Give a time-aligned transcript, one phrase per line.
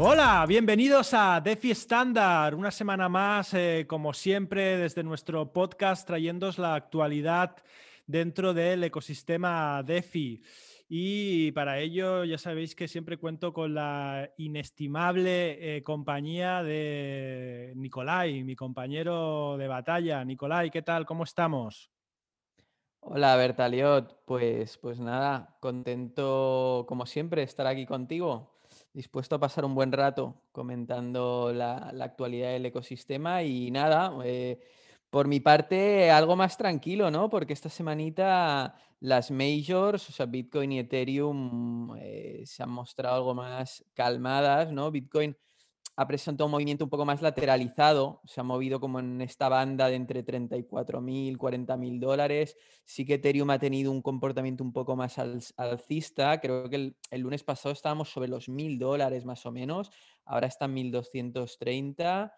[0.00, 6.56] Hola, bienvenidos a DeFi Standard, una semana más, eh, como siempre, desde nuestro podcast, trayéndoos
[6.56, 7.56] la actualidad
[8.06, 10.40] dentro del ecosistema DeFi.
[10.88, 18.44] Y para ello ya sabéis que siempre cuento con la inestimable eh, compañía de Nicolai,
[18.44, 20.24] mi compañero de batalla.
[20.24, 21.06] Nicolai, ¿qué tal?
[21.06, 21.90] ¿Cómo estamos?
[23.00, 28.57] Hola Bertaliot, pues, pues nada, contento como siempre estar aquí contigo
[28.98, 34.58] dispuesto a pasar un buen rato comentando la, actualidad del ecosistema y nada, eh,
[35.08, 37.30] por mi parte algo más tranquilo, ¿no?
[37.30, 43.34] Porque esta semanita las majors, o sea, Bitcoin y Ethereum eh, se han mostrado algo
[43.34, 44.90] más calmadas, ¿no?
[44.90, 45.36] Bitcoin
[45.98, 49.88] ha presentado un movimiento un poco más lateralizado, se ha movido como en esta banda
[49.88, 52.56] de entre 34.000, 40.000 dólares.
[52.84, 56.40] Sí que Ethereum ha tenido un comportamiento un poco más alcista.
[56.40, 59.90] Creo que el, lunes pasado estábamos sobre los 1.000 dólares más o menos,
[60.24, 62.32] ahora está en 1.230.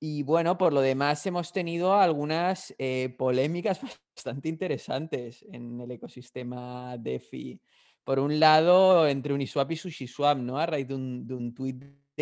[0.00, 3.80] Y bueno, por lo demás hemos tenido algunas eh, polémicas
[4.16, 7.60] bastante interesantes en el ecosistema DeFi.
[8.02, 10.58] Por un lado, entre Uniswap y SushiSwap, ¿no?
[10.58, 11.78] A raíz de un, de un tweet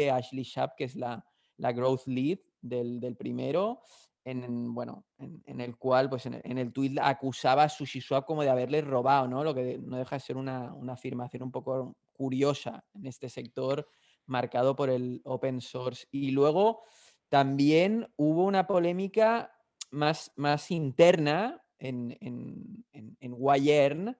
[0.07, 1.25] Ashley Sharp, que es la,
[1.57, 3.83] la growth lead del, del primero,
[4.25, 8.83] en, bueno, en, el cual, pues en, el tweet acusaba a SushiSwap como de haberle
[8.83, 9.43] robado, ¿no?
[9.43, 13.89] Lo que no deja de ser una, una afirmación un poco curiosa en este sector
[14.27, 16.07] marcado por el open source.
[16.11, 16.83] Y luego
[17.31, 19.51] también hubo una polémica
[19.91, 24.17] más, más interna en, en, en, en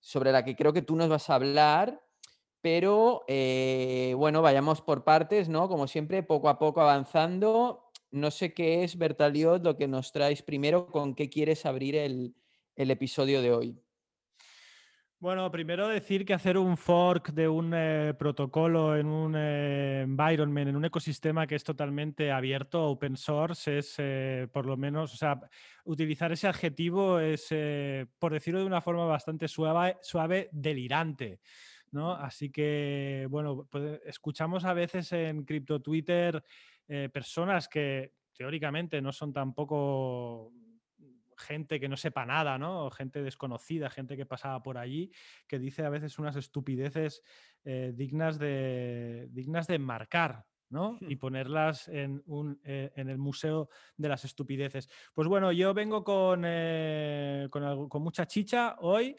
[0.00, 2.02] sobre la que creo que tú nos vas a hablar,
[2.62, 5.68] pero eh, bueno, vayamos por partes, ¿no?
[5.68, 7.90] Como siempre, poco a poco avanzando.
[8.12, 12.34] No sé qué es, Bertaliot, lo que nos traes primero, con qué quieres abrir el,
[12.76, 13.78] episodio de hoy.
[15.18, 20.68] Bueno, primero decir que hacer un fork de un eh, protocolo en un eh, environment,
[20.68, 25.40] en un ecosistema que es totalmente abierto, open source, es por lo menos, o sea,
[25.84, 27.48] utilizar ese adjetivo es,
[28.18, 31.40] por decirlo de una forma bastante suave, suave delirante.
[32.00, 36.42] Así que, bueno, pues escuchamos a veces en Crypto Twitter
[36.88, 40.52] eh, personas que teóricamente no son tampoco
[41.36, 42.90] gente que no sepa nada, ¿no?
[42.90, 45.10] Gente desconocida, gente que pasaba por allí,
[45.46, 47.22] que dice a veces unas estupideces
[47.64, 50.98] eh, dignas, de, dignas de marcar, ¿no?
[51.00, 51.18] Y hmm.
[51.18, 54.88] ponerlas en, un, eh, en, el Museo de las Estupideces.
[55.12, 56.42] Pues bueno, yo vengo con,
[57.50, 59.16] con, con mucha chicha hoy.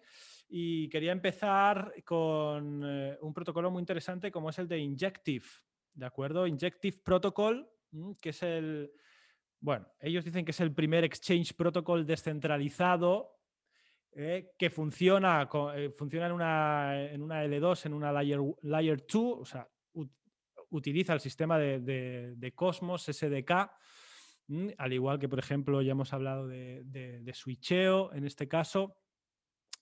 [0.47, 5.45] Y quería empezar con eh, un protocolo muy interesante como es el de Injective,
[5.93, 6.45] ¿de acuerdo?
[6.45, 8.91] Injective Protocol, mm, que es el,
[9.59, 13.39] bueno, ellos dicen que es el primer Exchange Protocol descentralizado
[14.15, 19.15] eh, que funciona, eh, funciona en, una, en una L2, en una Layer, layer 2,
[19.15, 19.67] o sea,
[20.69, 23.71] utiliza el sistema de, de, Cosmos SDK,
[24.47, 28.97] mm, al igual que, por ejemplo, ya hemos hablado de, de switcheo en este caso.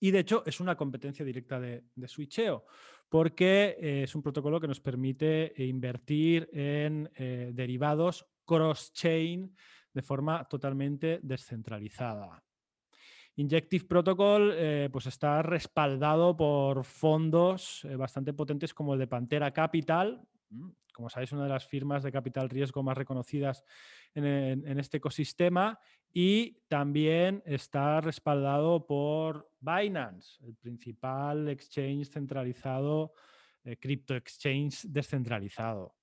[0.03, 2.65] Y de hecho es una competencia directa de, switcheo,
[3.07, 9.55] porque eh, es un protocolo que nos permite invertir en eh, derivados cross-chain
[9.93, 12.43] de forma totalmente descentralizada.
[13.35, 20.27] Injective Protocol eh, pues está respaldado por fondos bastante potentes como el de Pantera Capital,
[20.93, 23.63] como sabéis, una de las firmas de capital riesgo más reconocidas
[24.13, 25.79] en, este ecosistema
[26.13, 33.13] y también está respaldado por Binance, el principal exchange centralizado,
[33.63, 35.95] eh, crypto exchange descentralizado.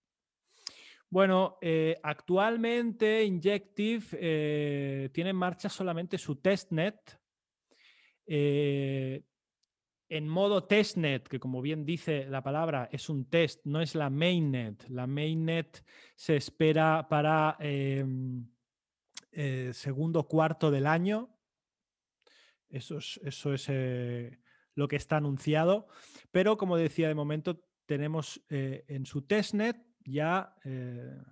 [1.11, 7.19] Bueno, eh, actualmente Injective eh, tiene en marcha solamente su testnet
[10.09, 14.09] en modo testnet, que como bien dice la palabra, es un test, no es la
[14.09, 14.89] mainnet.
[14.89, 15.85] La mainnet
[16.17, 18.47] se espera para em,
[19.41, 21.29] eh, segundo cuarto del año.
[22.69, 24.41] Eso es, eso es eh,
[24.75, 25.87] lo que está anunciado.
[26.33, 30.57] Pero como decía, de momento tenemos eh, en su testnet ya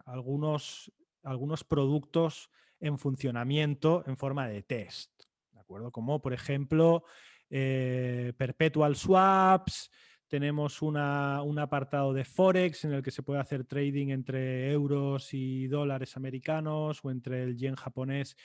[0.05, 0.93] algunos,
[1.25, 2.49] algunos productos
[2.79, 5.25] en funcionamiento en forma de test.
[5.51, 5.91] ¿De acuerdo?
[5.91, 7.03] Como por ejemplo
[7.49, 9.91] perpetual swaps,
[10.29, 15.67] tenemos un apartado de Forex en el que se puede hacer trading entre euros y
[15.69, 18.37] dólares americanos o entre el yen japonés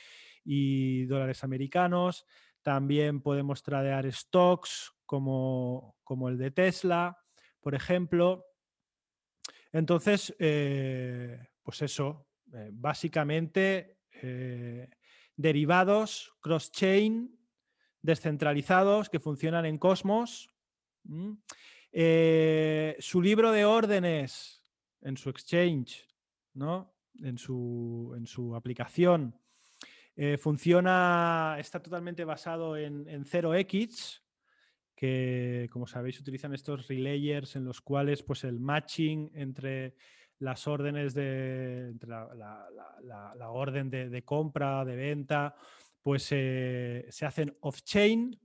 [0.43, 2.25] y dólares americanos.
[2.61, 7.17] También podemos tradear stocks como, como el de Tesla,
[7.59, 8.45] por ejemplo.
[9.71, 13.97] Entonces, eh, pues eso, eh, básicamente
[15.35, 17.35] derivados cross-chain
[18.01, 20.49] descentralizados que funcionan en Cosmos.
[21.91, 24.63] Eh, su libro de órdenes
[25.01, 26.07] en su exchange,
[26.53, 26.93] ¿no?
[27.21, 29.35] En su, en su aplicación.
[30.15, 34.21] Eh, funciona, está totalmente basado en, en 0x,
[34.95, 39.95] que como sabéis utilizan estos relayers en los cuales pues el matching entre
[40.39, 45.55] las órdenes de entre la, orden de, compra, de venta,
[46.01, 48.39] pues se hacen off-chain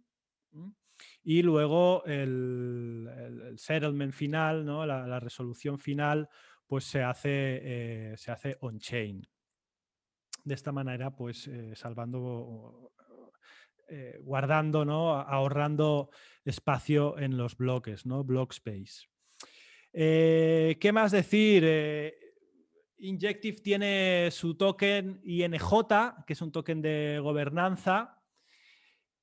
[1.23, 4.87] y luego el, settlement final, ¿no?
[4.87, 6.29] la, resolución final,
[6.67, 9.27] pues se hace, eh, se hace on-chain.
[10.45, 12.93] De esta manera, pues eh, salvando
[13.89, 15.15] eh, guardando, ¿no?
[15.15, 16.11] ahorrando
[16.45, 18.25] espacio en los bloques, ¿no?
[18.25, 19.09] block space.
[19.93, 21.65] ¿Qué más decir?
[22.99, 28.16] Injective tiene su token INJ, que es un token de gobernanza,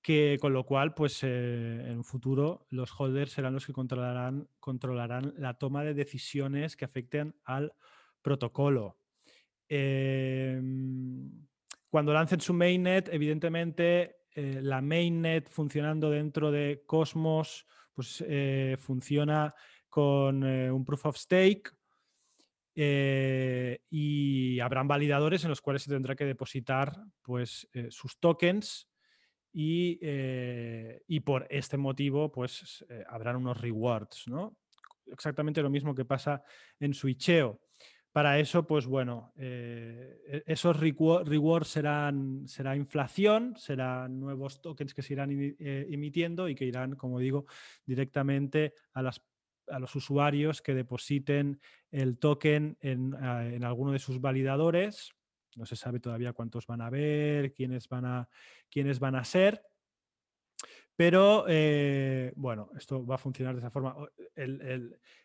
[0.04, 5.34] que con lo cual, pues en un futuro los holders serán los que controlarán, controlarán
[5.38, 7.74] la toma de decisiones que afecten al
[8.22, 8.98] protocolo.
[9.68, 11.48] Em,
[11.90, 19.56] cuando lancen su mainnet, evidentemente eh, la mainnet funcionando dentro de Cosmos, pues eh, funciona
[19.88, 21.72] con eh, un proof of stake
[22.76, 26.92] y habrán validadores en los cuales se tendrá que depositar
[27.22, 28.90] pues, sus tokens
[29.54, 30.00] y,
[31.08, 34.58] y, por este motivo pues habrán unos rewards, ¿no?
[35.08, 36.44] Exactamente lo mismo que pasa
[36.80, 37.60] en Switcheo.
[38.14, 45.02] Para eso, pues bueno, eh, e-, esos rewards serán será inflación, serán nuevos tokens que
[45.02, 47.46] se irán eh, emitiendo y que irán, como digo,
[47.86, 51.60] directamente a, los usuarios que depositen
[51.90, 55.12] el token en, ah, en, alguno de sus validadores.
[55.58, 58.30] No se sabe todavía cuántos van a haber, quiénes van a,
[58.70, 59.62] quiénes van a ser.
[60.96, 63.96] Pero eh, bueno, esto va a funcionar de esa forma.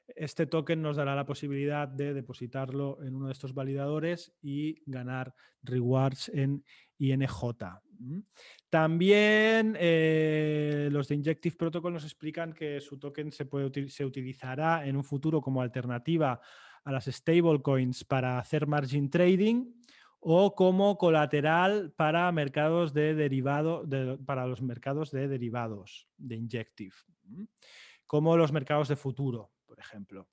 [0.06, 5.34] este token nos dará la posibilidad de depositarlo en uno de estos validadores y ganar
[5.62, 6.64] rewards en
[6.98, 7.54] INJ.
[8.70, 14.86] También eh, los de Injective Protocol nos explican que su token se, puede, se utilizará
[14.86, 16.40] en un futuro como alternativa
[16.84, 19.77] a las stablecoins para hacer margin trading
[20.20, 23.84] o como colateral para mercados de derivado,
[24.26, 26.94] para los mercados de derivados de Injective,
[28.06, 30.28] como los mercados de futuro, por ejemplo.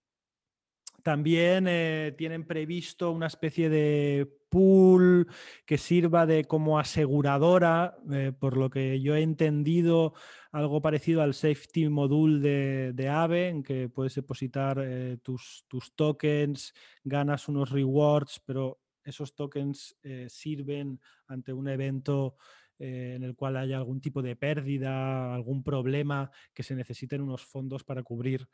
[1.06, 5.28] También eh, tienen previsto una especie de pool
[5.64, 10.16] que sirva de como aseguradora, eh, por lo que yo he entendido
[10.52, 16.74] algo parecido al safety module de, AVE, en que puedes depositar eh, tus, tus, tokens,
[17.04, 22.36] ganas unos rewards, pero esos tokens eh, sirven ante un evento
[22.78, 27.46] eh, en el cual haya algún tipo de pérdida, algún problema, que se necesiten unos
[27.46, 28.48] fondos para cubrir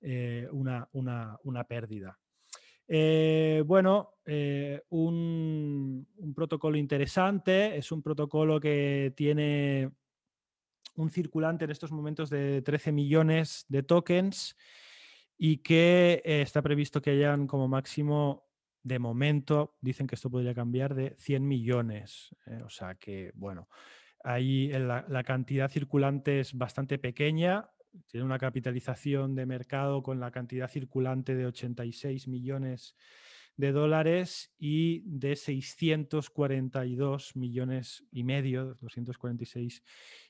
[0.00, 0.88] eh, una,
[1.68, 2.18] pérdida.
[3.66, 4.14] bueno,
[4.88, 9.92] un, un, protocolo interesante, es un protocolo que tiene
[10.96, 14.56] un circulante en estos momentos de 13 millones de tokens
[15.38, 18.49] y que está previsto que hayan como máximo
[18.82, 22.34] de momento dicen que esto podría cambiar de 100 millones.
[22.46, 23.68] Eh, o sea que, bueno,
[24.24, 27.68] ahí la, cantidad circulante es bastante pequeña.
[28.06, 32.96] Tiene una capitalización de mercado con la cantidad circulante de 86 millones
[33.56, 39.82] de dólares y de 642 millones y medio, 246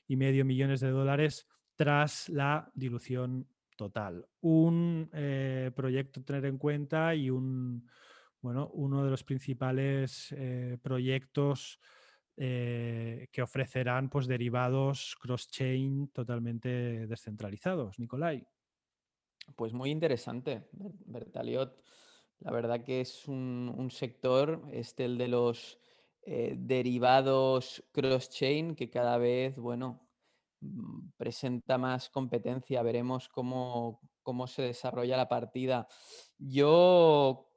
[0.07, 4.27] y medio millones de dólares tras la dilución total.
[4.41, 7.87] Un eh, proyecto a tener en cuenta y un,
[8.41, 11.79] bueno, uno de los principales eh, proyectos
[12.37, 17.99] eh, que ofrecerán pues, derivados cross-chain totalmente descentralizados.
[17.99, 18.43] Nicolai.
[19.55, 21.83] Pues muy interesante, Bertaliot.
[22.39, 25.77] La verdad que es un, sector, este el de los
[26.23, 30.07] eh, derivados cross-chain, que cada vez, bueno,
[30.61, 32.81] mm, presenta más competencia.
[32.81, 35.87] Veremos cómo, cómo se desarrolla la partida.
[36.39, 37.50] Yo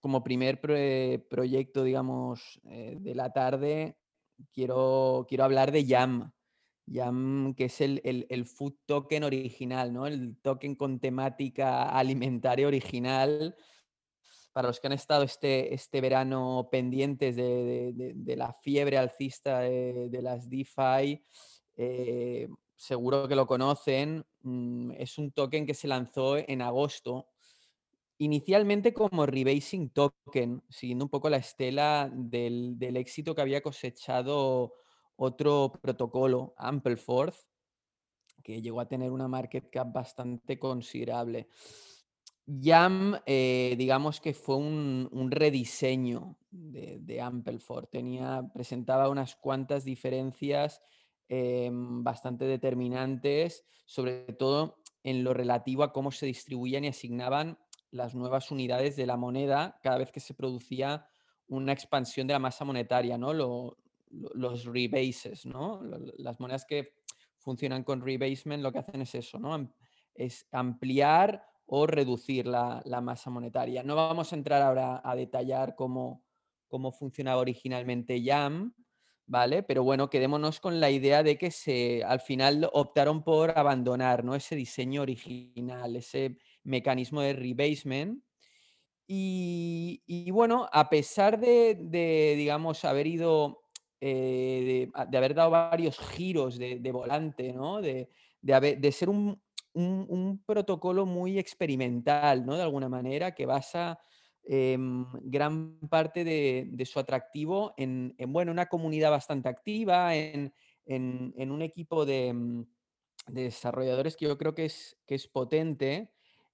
[0.00, 3.96] como primer proyecto, digamos, eh, de la tarde,
[4.52, 6.32] quiero, quiero hablar de YAM.
[6.86, 10.06] YAM, que es el, el, food token original, ¿no?
[10.06, 13.54] El token con temática alimentaria original.
[14.52, 20.50] Para los que han estado este, este verano pendientes de, la fiebre alcista de, las
[20.50, 21.22] DeFi,
[21.76, 24.24] eh, seguro que lo conocen.
[24.42, 27.28] Mm, es un token que se lanzó en agosto
[28.20, 34.74] inicialmente como rebasing token, siguiendo un poco la estela del, éxito que había cosechado
[35.16, 37.36] otro protocolo, Ampleforth,
[38.44, 41.48] que llegó a tener una market cap bastante considerable.
[42.44, 47.86] YAM, eh, digamos que fue un, rediseño de, de Ampelford.
[47.86, 50.82] Tenía, presentaba unas cuantas diferencias
[51.26, 57.58] em, bastante determinantes, sobre todo en lo relativo a cómo se distribuían y asignaban
[57.90, 61.06] las nuevas unidades de la moneda cada vez que se producía
[61.48, 63.32] una expansión de la masa monetaria, ¿no?
[63.32, 65.82] los rebases, ¿no?
[66.18, 66.94] Las monedas que
[67.38, 69.72] funcionan con rebasement lo que hacen es eso, ¿no?
[70.14, 73.82] Es ampliar o reducir la, masa monetaria.
[73.82, 76.24] No vamos a entrar ahora a detallar cómo,
[76.68, 78.74] cómo funcionaba originalmente YAM,
[79.26, 79.62] ¿vale?
[79.62, 84.34] Pero bueno, quedémonos con la idea de que se, al final optaron por abandonar ¿no?
[84.34, 88.22] ese diseño original, ese mecanismo de rebasement.
[89.12, 93.64] Y, bueno, a pesar de, digamos, haber ido,
[94.00, 97.80] eh, de, haber dado varios giros de, volante, ¿no?
[97.80, 98.08] De,
[98.40, 99.40] de ser un,
[99.74, 102.56] un, protocolo muy experimental, ¿no?
[102.56, 103.98] De alguna manera, que basa
[104.44, 110.52] em, gran parte de, su atractivo en, bueno, una comunidad bastante activa, en,
[110.86, 112.66] un equipo mm, de,
[113.28, 116.10] desarrolladores que yo creo que es, que es potente.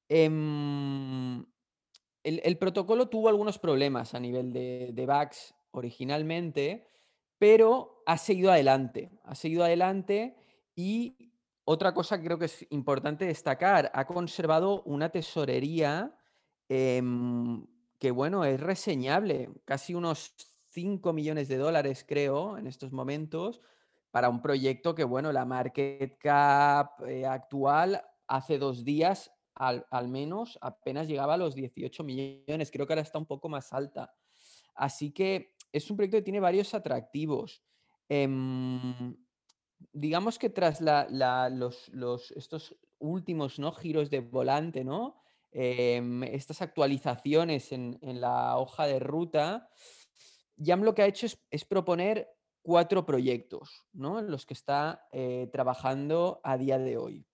[0.09, 1.45] Em,
[2.23, 6.89] el, protocolo tuvo algunos problemas a nivel de, bugs originalmente,
[7.39, 10.37] pero ha seguido adelante, ha seguido adelante
[10.75, 11.33] y
[11.65, 16.17] otra cosa que creo que es importante destacar, ha conservado una tesorería
[16.69, 17.67] em,
[17.99, 20.35] que, bueno, es reseñable, casi unos
[20.71, 23.61] 5 millones de dólares, creo, en estos momentos,
[24.11, 30.59] para un proyecto que, bueno, la market cap eh, actual hace dos días, al, menos,
[30.61, 34.15] apenas llegaba a los 18 millones, creo que ahora está un poco más alta.
[34.75, 37.63] Así que es un proyecto que tiene varios atractivos.
[38.09, 39.17] Em,
[39.93, 43.73] digamos que tras los, estos últimos ¿no?
[43.73, 45.23] giros de volante, ¿no?
[45.53, 49.71] Em, estas actualizaciones en, la hoja de ruta,
[50.57, 52.29] YAM lo que ha hecho es, proponer
[52.61, 54.19] cuatro proyectos ¿no?
[54.19, 57.27] en los que está eh, trabajando a día de hoy.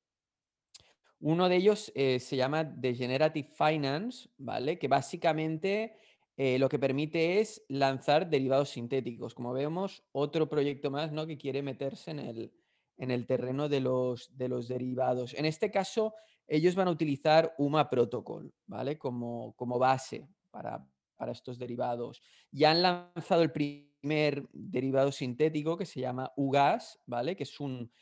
[1.23, 4.76] Uno de ellos eh, se llama Degenerative Finance, ¿vale?
[4.76, 5.95] Que básicamente
[6.37, 9.33] eh, lo que permite es lanzar derivados sintéticos.
[9.33, 11.25] Como vemos, otro proyecto más ¿no?
[11.25, 12.52] que quiere meterse en el,
[12.99, 15.35] en el terreno de los, de los derivados.
[15.35, 16.12] En este caso,
[16.49, 18.99] ellos van a utilizar UMA Protocol ¿vale?
[18.99, 20.85] como, como base para,
[21.31, 22.21] estos derivados.
[22.50, 27.37] Ya han lanzado el primer derivado sintético que se llama UGAS, ¿vale?
[27.37, 27.93] que es un,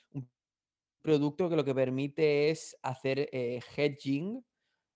[1.03, 4.45] producto que lo que permite es hacer eh, hedging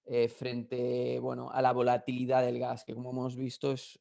[0.06, 4.00] eh, frente bueno, a la volatilidad del gas, que como hemos visto es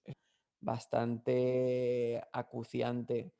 [0.60, 3.34] bastante acuciante.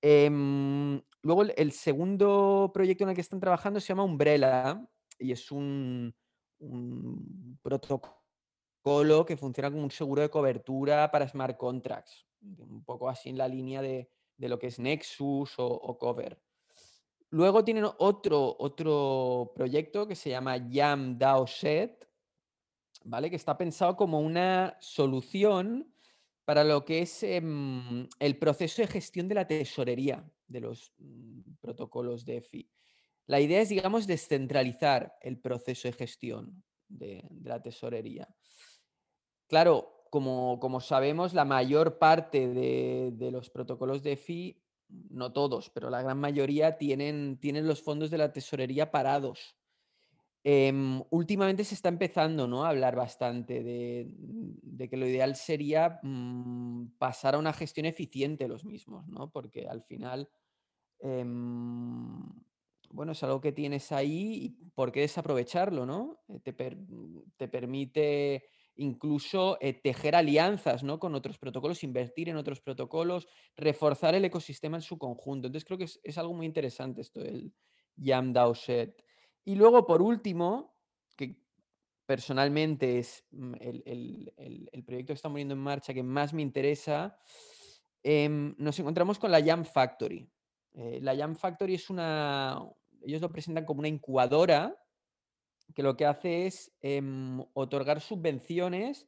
[0.00, 4.86] Em, luego el, segundo proyecto en el que están trabajando se llama Umbrella
[5.18, 6.14] y es un,
[7.62, 13.38] protocolo que funciona como un seguro de cobertura para smart contracts, un poco así en
[13.38, 14.08] la línea de,
[14.38, 16.40] lo que es Nexus o, Cover.
[17.30, 22.08] Luego tienen otro, otro proyecto que se llama Yam DAO Set,
[23.04, 23.30] ¿vale?
[23.30, 25.92] Que está pensado como una solución
[26.44, 31.40] para lo que es em, el proceso de gestión de la tesorería de los mm,
[31.60, 32.70] protocolos de EFI.
[33.26, 38.28] La idea es, digamos, descentralizar el proceso de gestión de, la tesorería.
[39.48, 45.90] Claro, como, como, sabemos, la mayor parte de, los protocolos de EFI, no todos, pero
[45.90, 49.56] la gran mayoría tienen, tienen los fondos de la tesorería parados.
[50.48, 52.64] Em, últimamente se está empezando ¿no?
[52.64, 58.64] a hablar bastante de, que lo ideal sería mm, pasar a una gestión eficiente los
[58.64, 59.28] mismos, ¿no?
[59.32, 60.28] porque al final,
[61.00, 62.22] em,
[62.90, 66.20] bueno, es algo que tienes ahí y por qué desaprovecharlo, ¿no?
[66.28, 68.44] Eh, te, te, permite
[68.76, 70.98] incluso eh, tejer alianzas ¿no?
[70.98, 75.46] con otros protocolos, invertir en otros protocolos, reforzar el ecosistema en su conjunto.
[75.46, 77.52] Entonces creo que es, es algo muy interesante esto del
[77.96, 79.02] YAMDAO set.
[79.44, 80.74] Y luego, por último,
[81.16, 81.40] que
[82.04, 87.18] personalmente es mm, el, proyecto que está poniendo en marcha que más me interesa,
[88.02, 90.28] em, nos encontramos con la Jam Factory.
[90.74, 92.60] Eh, la Jam Factory es una,
[93.02, 94.76] ellos lo presentan como una incubadora
[95.74, 99.06] que lo que hace es em, otorgar subvenciones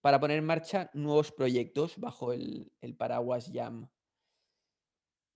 [0.00, 3.88] para poner en marcha nuevos proyectos bajo el, el paraguas Jam.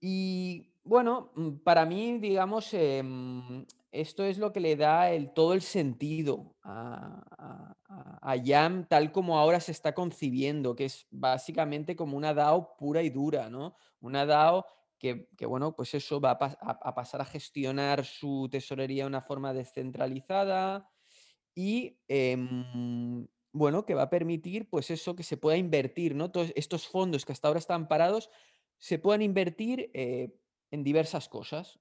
[0.01, 5.55] Y bueno, mm, para mí, digamos, em, esto es lo que le da el, todo
[5.55, 7.75] el sentido a,
[8.23, 13.03] a, YAM tal como ahora se está concibiendo, que es básicamente como una DAO pura
[13.03, 13.77] y dura, ¿no?
[14.01, 14.65] Una DAO
[15.03, 20.89] que, bueno, pues eso va a, pasar a gestionar su tesorería de una forma descentralizada
[21.57, 26.31] y em, bueno, que va a permitir pues eso, que se pueda invertir, ¿no?
[26.31, 28.31] Todos estos fondos que hasta ahora están parados
[28.79, 30.37] se puedan invertir eh,
[30.71, 31.81] en diversas cosas.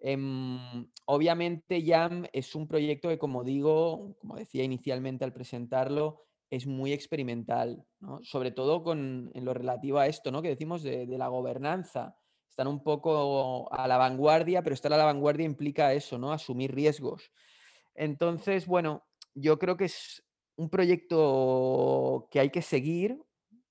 [0.00, 6.66] Em, obviamente YAM es un proyecto que, como digo, como decía inicialmente al presentarlo, es
[6.66, 8.18] muy experimental, ¿no?
[8.24, 10.42] Sobre todo con, en lo relativo a esto, ¿no?
[10.42, 12.16] Que decimos de, de la gobernanza.
[12.52, 16.32] Están un poco a la vanguardia, pero estar a la vanguardia implica eso, ¿no?
[16.32, 17.32] Asumir riesgos.
[17.94, 19.04] Entonces, bueno,
[19.34, 20.22] yo creo que es
[20.56, 23.18] un proyecto que hay que seguir,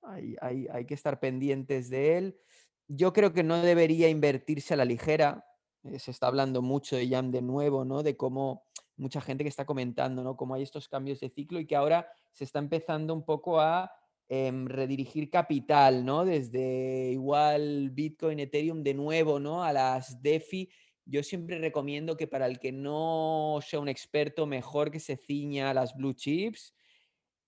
[0.01, 2.39] hay, hay- hay que estar pendientes de él.
[2.87, 5.45] Yo creo que no debería invertirse a la ligera.
[5.83, 8.03] eh, se está hablando mucho de Jam de nuevo, ¿no?
[8.03, 8.65] De cómo
[8.97, 10.35] mucha gente que está comentando, ¿no?
[10.37, 13.91] Cómo hay estos cambios de ciclo y que ahora se está empezando un poco a
[14.33, 16.23] em, redirigir capital, ¿no?
[16.23, 19.61] Desde igual Bitcoin, Ethereum de nuevo, ¿no?
[19.61, 20.69] A las DeFi
[21.05, 25.69] yo siempre recomiendo que para el que no sea un experto, mejor que se ciña
[25.69, 26.73] a las blue chips.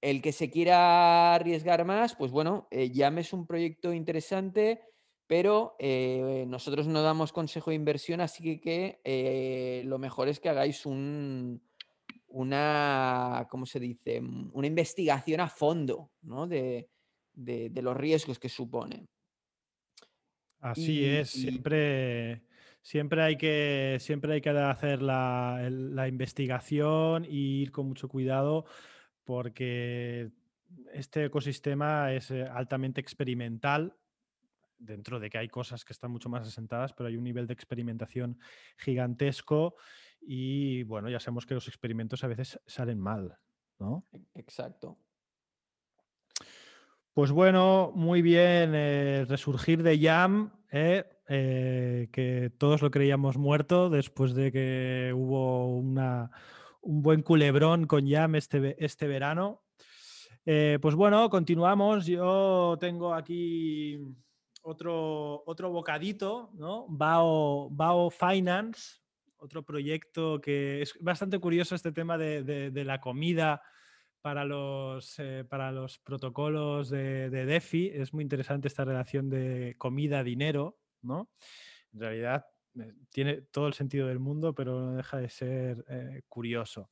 [0.01, 4.81] El que se quiera arriesgar más, pues bueno, eh, es un proyecto interesante,
[5.25, 10.41] pero eh, nosotros no damos consejo de inversión, así que, que, eh, lo mejor es
[10.41, 11.63] que hagáis un,
[12.33, 14.21] una, ¿cómo se dice?
[14.21, 16.47] Mm, Una investigación a fondo, ¿no?
[16.47, 16.89] De,
[17.33, 19.05] de- de los riesgos que supone.
[20.59, 22.43] Así Y, es, y siempre,
[22.81, 28.65] siempre hay que, siempre hay que hacer la, la investigación y ir con mucho cuidado
[29.25, 30.31] porque
[30.93, 33.97] este ecosistema es eh, altamente experimental,
[34.77, 37.53] dentro de que hay cosas que están mucho más asentadas, pero hay un nivel de
[37.53, 38.39] experimentación
[38.77, 39.75] gigantesco
[40.25, 43.37] y bueno, ya sabemos que los experimentos a veces salen mal,
[43.79, 44.05] ¿no?
[44.11, 44.97] e- exacto.
[47.13, 53.91] Pues bueno, muy bien, eh, resurgir de Jam, eh, eh, que todos lo creíamos muerto
[53.91, 56.31] después de que hubo una,
[56.81, 59.61] un buen culebrón con Jam este, este verano.
[60.43, 62.07] Pues bueno, continuamos.
[62.07, 63.99] Yo tengo aquí
[64.63, 66.87] otro, otro bocadito, ¿no?
[66.89, 69.02] Bao, Bao Finance,
[69.43, 73.61] otro proyecto que es bastante curioso este tema de, la comida
[74.21, 77.91] para los, eh, para los protocolos de, de DeFi.
[77.93, 81.29] Es muy interesante esta relación de comida-dinero, ¿no?
[81.91, 82.45] En realidad
[82.79, 86.89] eh, tiene todo el sentido del mundo, pero no deja de ser eh, curioso.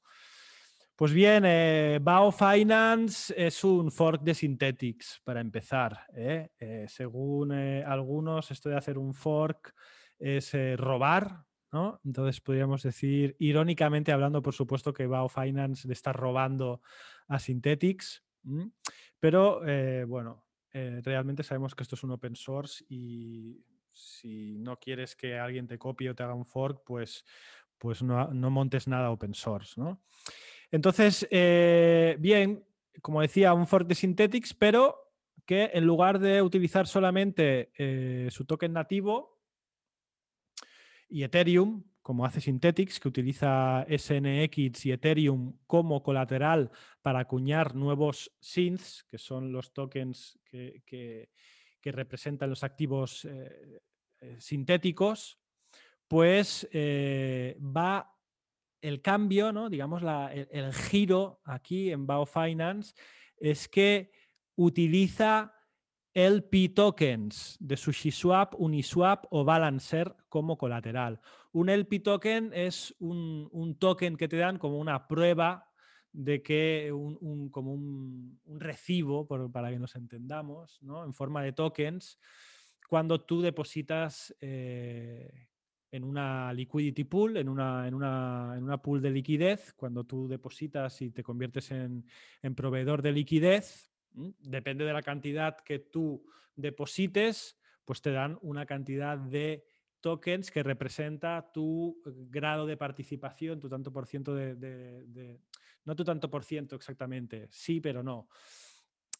[0.93, 1.43] Pues bien,
[2.03, 6.05] Bao Finance es un fork de Synthetix, para empezar.
[6.85, 9.73] según algunos, esto de hacer un fork
[10.19, 12.01] es robar, ¿no?
[12.03, 16.81] Entonces podríamos decir, irónicamente hablando, por supuesto, que Bao Finance le está robando
[17.27, 18.71] a Synthetix, ¿m?
[19.19, 24.77] pero eh, bueno, eh, realmente sabemos que esto es un open source y si no
[24.77, 27.25] quieres que alguien te copie o te haga un fork, pues,
[27.77, 30.01] pues no, montes nada open source, ¿no?
[30.71, 32.65] Entonces, eh, bien,
[33.01, 34.97] como decía, un fork de Synthetix, pero
[35.45, 37.71] que en lugar de utilizar solamente
[38.29, 39.40] su token nativo
[41.11, 46.71] y Ethereum, como hace Synthetix, que utiliza SNX y Ethereum como colateral
[47.01, 51.29] para acuñar nuevos synths, que son los tokens que,
[51.83, 53.81] representan los activos eh,
[54.21, 55.37] eh, sintéticos,
[56.07, 58.15] pues eh, va
[58.81, 59.69] el cambio, ¿no?
[59.69, 62.93] digamos, el, el giro aquí en Bao Finance
[63.37, 64.11] es que
[64.55, 65.53] utiliza
[66.13, 71.21] LP tokens de SushiSwap, Uniswap o Balancer como colateral.
[71.53, 75.69] Un LP token es un, token que te dan como una prueba
[76.11, 81.05] de que un, como un, recibo, para que nos entendamos, ¿no?
[81.05, 82.19] en forma de tokens,
[82.89, 85.47] cuando tú depositas eh,
[85.91, 90.27] en una liquidity pool, en una, en, una, en una pool de liquidez, cuando tú
[90.27, 92.05] depositas y te conviertes en,
[92.55, 93.90] proveedor de liquidez.
[94.13, 99.65] Depende de la cantidad que tú deposites, pues te dan una cantidad de
[100.01, 105.39] tokens que representa tu grado de participación, tu tanto por ciento de, de- de-
[105.85, 108.27] no tu tanto por ciento exactamente, sí, pero no.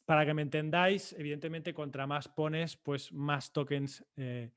[0.06, 4.52] Para que me entendáis, evidentemente, contra más pones, pues más tokens, eh,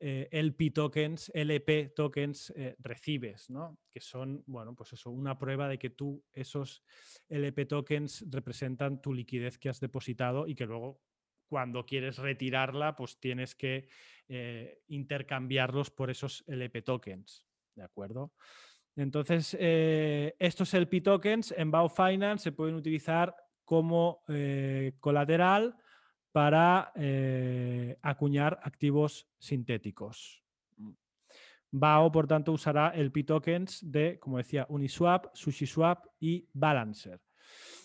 [0.00, 3.78] eh, LP tokens, LP tokens eh, recibes, ¿no?
[3.90, 6.84] Que son, bueno, pues eso, una prueba de que tú, esos
[7.28, 11.00] LP tokens representan tu liquidez que has depositado y que luego,
[11.48, 13.88] cuando quieres retirarla, pues tienes que
[14.28, 18.32] eh, intercambiarlos por esos LP tokens, ¿de acuerdo?
[18.94, 23.34] Entonces, estos LP tokens en Bao Finance se pueden utilizar
[23.64, 24.24] como
[24.98, 25.76] colateral
[26.32, 30.42] para eh, acuñar activos sintéticos.
[31.70, 37.20] BAO, por tanto, usará el P-tokens de, como decía, Uniswap, SushiSwap y Balancer.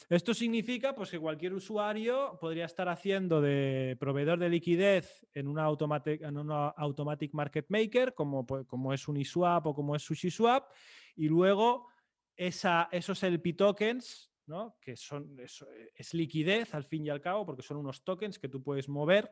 [0.09, 5.63] Esto significa pues, que cualquier usuario podría estar haciendo de proveedor de liquidez en una
[5.63, 10.69] automatic, en una automatic market maker, como, como es Uniswap o como es SushiSwap,
[11.15, 11.87] y luego
[12.35, 14.77] esa, esos LP tokens, ¿no?
[14.81, 18.61] que son, es, liquidez al fin y al cabo, porque son unos tokens que tú
[18.61, 19.31] puedes mover,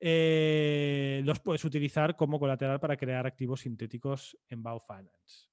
[0.00, 5.48] eh, los puedes utilizar como colateral para crear activos sintéticos en Bao Finance.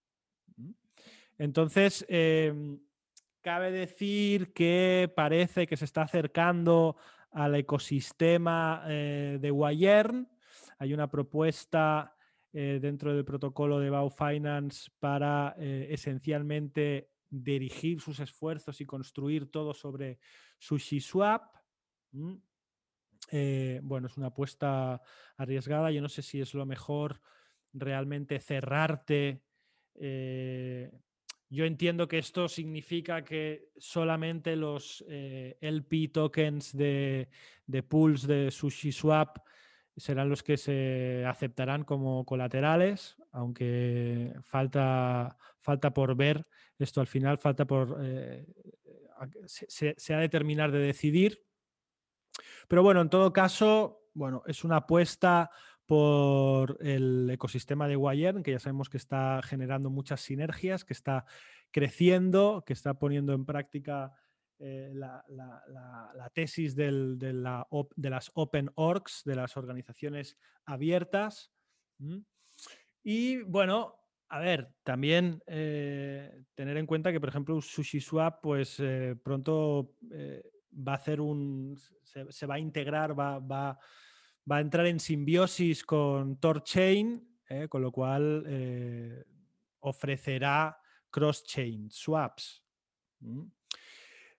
[1.37, 2.79] Entonces, em,
[3.41, 6.97] Cabe decir que parece que se está acercando
[7.31, 10.27] al ecosistema eh, de Wayern.
[10.77, 12.15] Hay una propuesta
[12.51, 19.51] eh, dentro del protocolo de Bao Finance para eh, esencialmente dirigir sus esfuerzos y construir
[19.51, 20.19] todo sobre
[20.57, 21.53] SushiSwap.
[23.83, 25.01] bueno, es una apuesta
[25.37, 25.91] arriesgada.
[25.91, 27.21] Yo no sé si es lo mejor
[27.73, 29.43] realmente cerrarte
[31.51, 37.27] yo entiendo que esto significa que solamente los eh, LP tokens de,
[37.87, 39.39] pools de SushiSwap
[39.99, 46.47] serán los que se aceptarán como colaterales, aunque falta, falta por ver.
[46.77, 47.97] Esto al final falta por.
[48.01, 48.45] Eh,
[49.45, 51.43] se, ha de terminar de decidir.
[52.67, 55.51] Pero bueno, en todo caso, bueno, es una apuesta
[55.85, 61.25] por el ecosistema de Wayern, que ya sabemos que está generando muchas sinergias, que está
[61.71, 64.13] creciendo, que está poniendo en práctica
[64.61, 65.23] eh, la,
[66.33, 66.91] tesis de,
[67.31, 71.51] las Open Orgs, de las organizaciones abiertas.
[73.01, 73.95] Y bueno,
[74.27, 80.91] a ver, también eh, tener en cuenta que, por ejemplo, SushiSwap, pues eh, pronto va
[80.91, 81.79] a hacer un.
[82.03, 83.79] Se, va a integrar, va, va
[84.51, 87.37] va a entrar en simbiosis con TorChain,
[87.69, 89.25] con lo cual
[89.79, 90.75] ofrecerá
[91.11, 92.63] cross-chain swaps.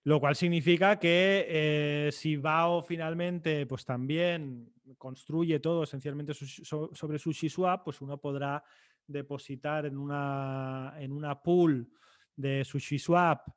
[0.03, 7.83] Lo cual significa que eh, si BAO finalmente pues también construye todo esencialmente sobre SushiSwap,
[7.83, 8.63] pues uno podrá
[9.05, 11.87] depositar en una, en una pool
[12.35, 13.47] de SushiSwap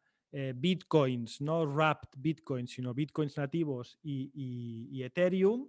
[0.57, 5.69] bitcoins, no wrapped bitcoins, sino bitcoins nativos y Ethereum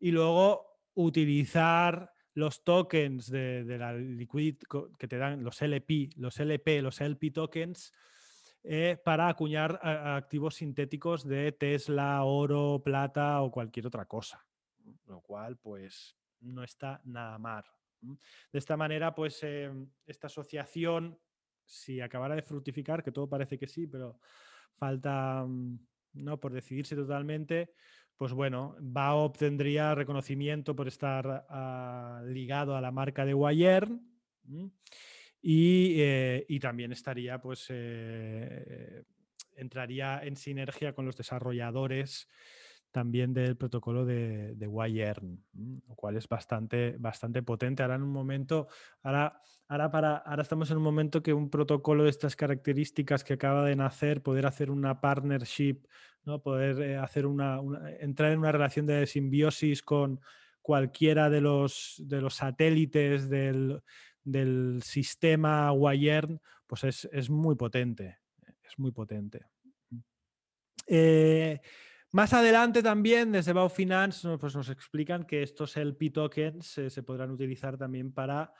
[0.00, 4.66] y luego utilizar los tokens de, la liquidity
[4.98, 7.92] que te dan los LP, los LP, los LP tokens
[8.62, 14.44] eh, para acuñar activos sintéticos de Tesla, oro, plata o cualquier otra cosa.
[15.06, 17.64] Lo cual, pues, no está nada mal.
[18.00, 21.18] De esta manera, pues, em, esta asociación,
[21.64, 24.18] si acabara de fructificar, que todo parece que sí, pero
[24.76, 25.78] falta, mm,
[26.14, 26.40] ¿no?
[26.40, 27.74] Por decidirse totalmente,
[28.16, 34.02] pues bueno, BAO obtendría reconocimiento por estar ah, ligado a la marca de Wayern
[35.42, 39.04] eh, y, también estaría, pues, eh,
[39.56, 42.28] entraría en sinergia con los desarrolladores
[42.90, 45.44] también del protocolo de, de Wayern,
[45.86, 47.82] lo cual es bastante, bastante potente.
[47.82, 48.68] Ahora en un momento,
[49.02, 53.34] ahora, ahora, para, ahora estamos en un momento que un protocolo de estas características que
[53.34, 55.82] acaba de nacer, poder hacer una partnership
[56.36, 57.60] Poder eh, hacer una,
[58.00, 60.20] entrar en una relación de simbiosis con
[60.60, 63.82] cualquiera de los, de los satélites del,
[64.82, 68.18] sistema Wayern, pues es, muy potente.
[68.62, 69.46] Es muy potente.
[70.86, 71.60] Eh,
[72.12, 77.02] más adelante también, desde Bao Finance, pues nos explican que estos LP tokens eh, se
[77.02, 78.52] podrán utilizar también para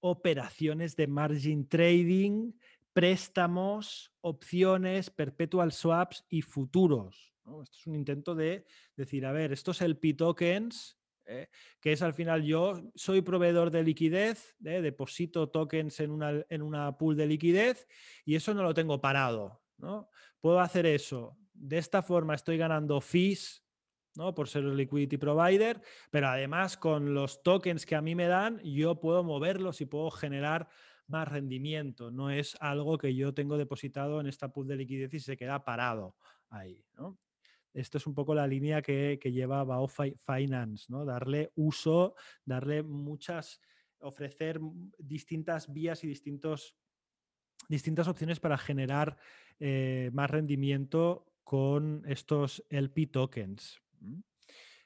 [0.00, 2.52] operaciones de margin trading
[2.92, 7.32] préstamos, opciones, perpetual swaps y futuros.
[7.62, 10.98] Esto es un intento de decir, a ver, estos LP tokens,
[11.30, 11.48] eh,
[11.80, 16.62] que es al final yo soy proveedor de liquidez, eh, deposito tokens en una, en
[16.62, 17.86] una pool de liquidez
[18.24, 19.62] y eso no lo tengo parado.
[19.78, 20.08] ¿no?
[20.40, 21.38] Puedo hacer eso.
[21.54, 23.64] De esta forma estoy ganando fees
[24.16, 24.34] ¿no?
[24.34, 28.58] por ser el liquidity provider, pero además con los tokens que a mí me dan,
[28.64, 30.68] yo puedo moverlos y puedo generar
[31.06, 32.10] más rendimiento.
[32.10, 35.64] No es algo que yo tengo depositado en esta pool de liquidez y se queda
[35.64, 36.16] parado
[36.48, 36.84] ahí.
[37.72, 41.04] Esto es un poco la línea que, lleva Bao Finance, ¿no?
[41.04, 43.60] Darle uso, darle muchas,
[44.00, 44.60] ofrecer
[44.98, 46.76] distintas vías y distintos,
[47.68, 49.16] distintas opciones para generar
[49.58, 53.80] eh, más rendimiento con estos LP tokens.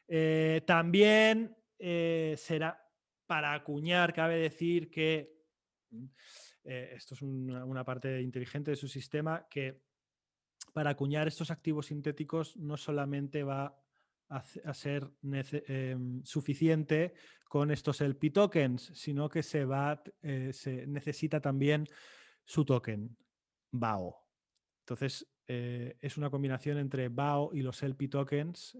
[0.07, 2.81] Eh, también eh, será
[3.27, 5.33] para acuñar, cabe decir que
[6.64, 9.83] esto es una, parte inteligente de su sistema que
[10.74, 13.80] para acuñar estos activos sintéticos no solamente va
[14.28, 17.14] a, ser em, suficiente
[17.48, 21.87] con estos LP tokens, sino que se, va, eh, se necesita también
[22.44, 23.16] su token,
[23.70, 24.16] BAO.
[24.80, 28.76] Entonces, eh, es una combinación entre BAO y los LP tokens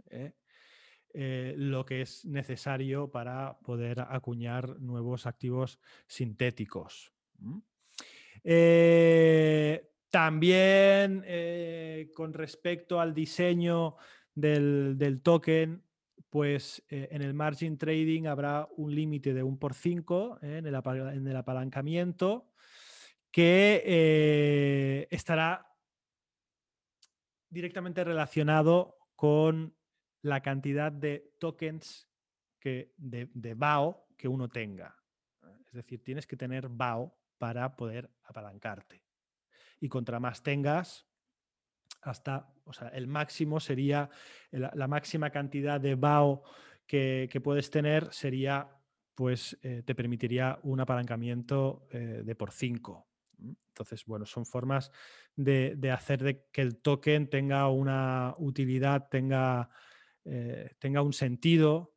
[1.17, 5.79] eh, lo que es necesario para poder acuñar nuevos activos
[6.09, 7.13] sintéticos.
[10.15, 11.25] También
[12.15, 13.97] con respecto al diseño
[14.33, 15.83] del, token,
[16.31, 21.27] pues eh, en el margin trading habrá un límite de un por 5 eh, en,
[21.27, 22.53] el apalancamiento
[23.31, 25.67] que eh, estará
[27.49, 29.77] directamente relacionado con
[30.23, 32.09] la cantidad de tokens
[32.59, 34.97] que, de BAO que uno tenga.
[35.67, 39.04] Es decir, tienes que tener BAO para poder apalancarte.
[39.85, 41.07] Y contra más tengas,
[42.01, 44.09] hasta, o sea, el máximo sería,
[44.51, 46.43] la, máxima cantidad de BAO
[46.87, 48.67] que, puedes tener sería,
[49.15, 53.07] pues eh, te permitiría un apalancamiento eh, de por 5.
[53.39, 54.91] Entonces, bueno, son formas
[55.37, 59.69] de, hacer de que el token tenga una utilidad, tenga,
[60.25, 61.93] eh, tenga un sentido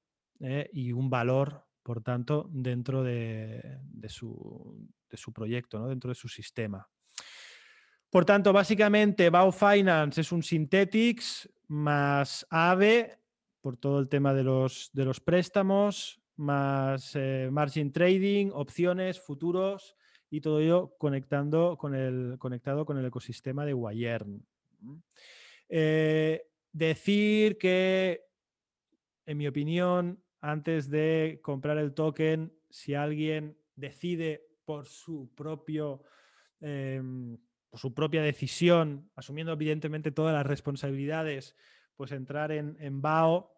[0.74, 5.88] y un valor, por tanto, dentro de, su, de su proyecto, ¿no?
[5.88, 6.86] dentro de su sistema.
[8.10, 13.20] Por tanto, básicamente, Bao Finance es un Synthetics más AVE,
[13.62, 19.96] por todo el tema de los, de los préstamos, más eh, margin trading, opciones, futuros
[20.30, 24.46] y todo ello conectando con el, conectado con el ecosistema de Wayern.
[25.68, 28.22] Eh, decir que,
[29.26, 36.04] en mi opinión, antes de comprar el token, si alguien decide por su propio
[36.62, 37.38] em,
[37.70, 41.56] por su propia decisión, asumiendo evidentemente todas las responsabilidades,
[41.96, 43.52] pues entrar en, en BAO,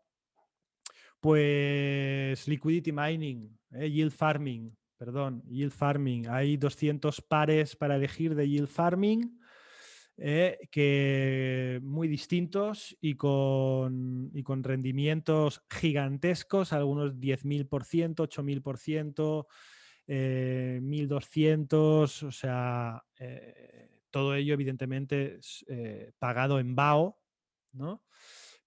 [1.19, 6.27] pues liquidity mining, eh, yield farming, perdón, yield farming.
[6.29, 9.39] Hay 200 pares para elegir de yield farming.
[10.21, 19.47] Eh, que muy distintos y con, y con rendimientos gigantescos, algunos 10.000%, 8.000%,
[20.07, 27.19] eh, 1.200, o sea, eh, todo ello, evidentemente, eh, pagado en BAO,
[27.73, 28.03] ¿no?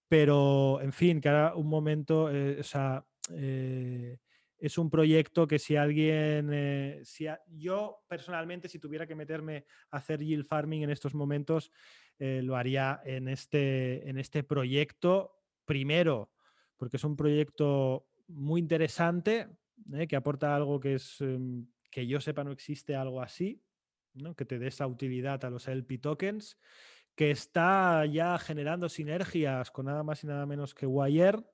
[0.09, 4.19] Pero, en fin, que ahora un momento, eh, o sea, eh,
[4.59, 10.21] es un proyecto que si alguien, si yo personalmente, si tuviera que meterme a hacer
[10.23, 11.73] yield farming en estos momentos,
[12.19, 15.33] lo haría en este, en este proyecto.
[15.65, 16.31] Primero,
[16.77, 19.49] porque es un proyecto muy interesante,
[20.09, 23.63] que aporta algo que es, em, que yo sepa no existe algo así,
[24.37, 26.59] que te dé esa utilidad a los LP tokens,
[27.15, 31.45] que está ya generando sinergias con nada más y nada menos que Wire,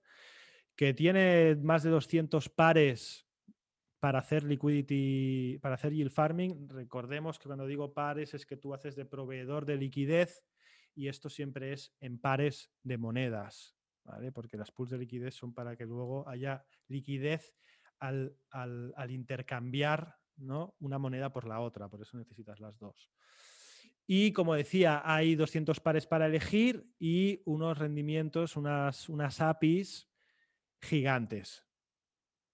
[0.76, 3.26] que tiene más de 200 pares
[3.98, 6.68] para hacer liquidity, para hacer yield farming.
[6.68, 10.44] Recordemos que cuando digo pares es que tú haces de proveedor de liquidez
[10.94, 14.30] y esto siempre es en pares de monedas, ¿vale?
[14.30, 17.54] Porque las pools de liquidez son para que luego haya liquidez
[17.98, 20.74] al, al intercambiar ¿no?
[20.80, 23.10] una moneda por la otra, por eso necesitas las dos.
[24.06, 30.08] Y como decía, hay 200 pares para elegir y unos rendimientos, unas, unas APIs
[30.80, 31.66] gigantes.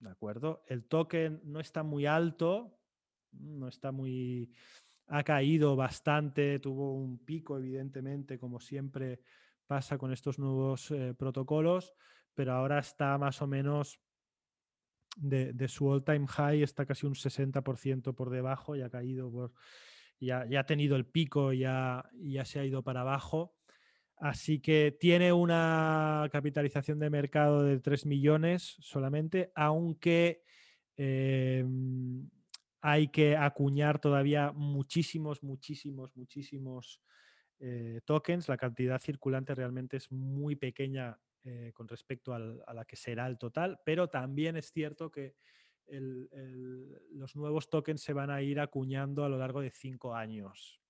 [0.01, 0.64] ¿De acuerdo?
[0.66, 2.79] El token no está muy alto,
[3.31, 4.51] no está muy...
[5.07, 9.20] Ha caído bastante, tuvo un pico, evidentemente, como siempre
[9.66, 11.94] pasa con estos nuevos eh, protocolos,
[12.35, 14.01] pero ahora está más o menos
[15.16, 19.53] de, su all-time high está casi un 60% por debajo y ha caído por,
[20.20, 23.55] ya, ya ha tenido el pico ya, ya se ha ido para abajo.
[24.16, 30.42] Así que tiene una capitalización de mercado de 3 millones solamente, aunque
[30.96, 32.29] em,
[32.81, 37.00] hay que acuñar todavía muchísimos, muchísimos, muchísimos
[37.59, 38.48] eh, tokens.
[38.48, 43.39] La cantidad circulante realmente es muy pequeña eh, con respecto a la que será el
[43.39, 45.37] total, pero también es cierto que
[45.87, 50.81] los nuevos tokens se van a ir acuñando a lo largo de cinco años.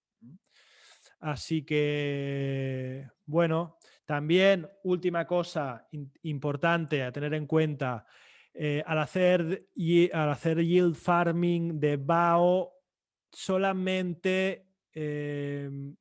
[1.20, 5.88] Así que, bueno, también última cosa
[6.22, 8.06] importante a tener en cuenta,
[8.52, 9.66] eh, al, hacer,
[10.12, 12.72] al hacer yield farming de BAO,
[13.32, 15.96] solamente em,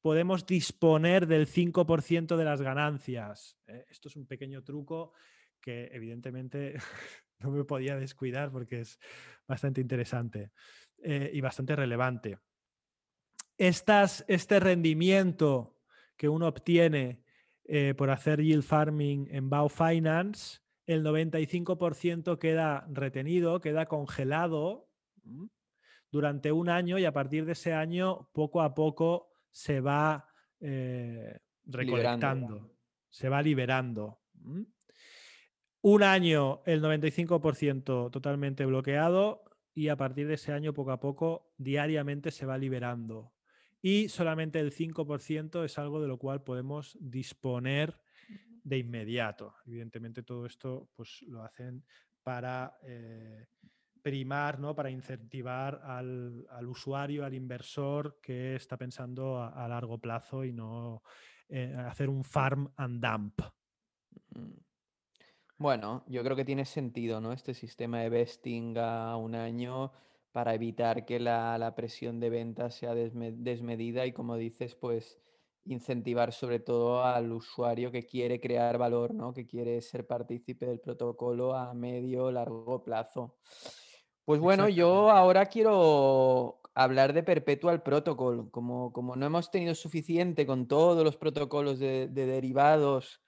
[0.00, 3.58] podemos disponer del 5% de las ganancias.
[3.66, 3.84] ¿eh?
[3.90, 5.12] Esto es un pequeño truco
[5.60, 6.74] que evidentemente
[7.38, 8.98] no me podía descuidar porque es
[9.46, 10.52] bastante interesante
[11.02, 12.38] eh, y bastante relevante.
[13.58, 15.76] este rendimiento
[16.16, 17.22] que uno obtiene
[17.64, 24.88] eh, por hacer yield farming en Bao Finance, el 95% queda retenido, queda congelado
[26.10, 30.26] durante un año y a partir de ese año poco a poco se va
[30.60, 32.76] eh, recolectando,
[33.08, 34.20] se va liberando.
[35.82, 41.52] Un año el 95% totalmente bloqueado y a partir de ese año poco a poco
[41.56, 43.32] diariamente se va liberando.
[43.82, 47.98] Y solamente el 5% es algo de lo cual podemos disponer
[48.62, 49.54] de inmediato.
[49.66, 51.84] Evidentemente todo esto pues, lo hacen
[52.22, 53.46] para eh,
[54.02, 54.74] primar, ¿no?
[54.74, 61.02] para incentivar al, usuario, al inversor que está pensando a, largo plazo y no
[61.48, 63.40] eh, hacer un farm and dump.
[64.30, 64.70] Mm.
[65.60, 67.34] Bueno, yo creo que tiene sentido, ¿no?
[67.34, 69.92] Este sistema de vesting a un año
[70.32, 75.18] para evitar que la, presión de ventas sea desmedida y como dices, pues
[75.64, 79.34] incentivar sobre todo al usuario que quiere crear valor, ¿no?
[79.34, 83.36] Que quiere ser partícipe del protocolo a medio, largo plazo.
[84.24, 88.50] Pues bueno, yo ahora quiero hablar de Perpetual Protocol.
[88.50, 93.20] Como, como no hemos tenido suficiente con todos los protocolos de derivados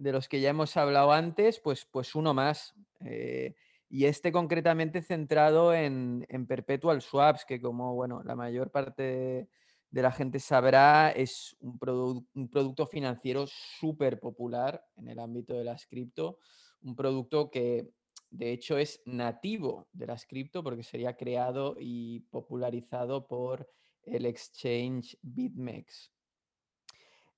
[0.00, 2.74] de los que ya hemos hablado antes, pues, pues uno más.
[3.04, 3.54] Eh,
[3.88, 9.48] y este concretamente centrado en, Perpetual Swaps, que como bueno, la mayor parte
[9.90, 15.64] de, la gente sabrá, es un, un producto financiero súper popular en el ámbito de
[15.64, 16.38] las cripto.
[16.82, 17.90] Un producto que
[18.30, 23.68] de hecho es nativo de las cripto porque sería creado y popularizado por
[24.02, 26.10] el exchange BitMEX.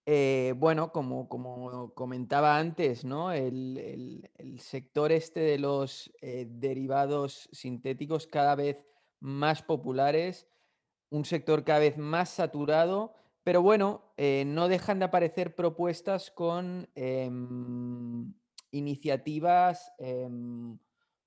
[0.04, 3.30] Eh, bueno, como, como, comentaba antes, ¿no?
[3.30, 4.28] El,
[4.58, 8.84] sector este de los eh, derivados sintéticos cada vez
[9.20, 10.48] más populares,
[11.10, 16.88] un sector cada vez más saturado, pero bueno, eh, no dejan de aparecer propuestas con
[16.94, 18.34] em,
[18.72, 20.78] iniciativas, em,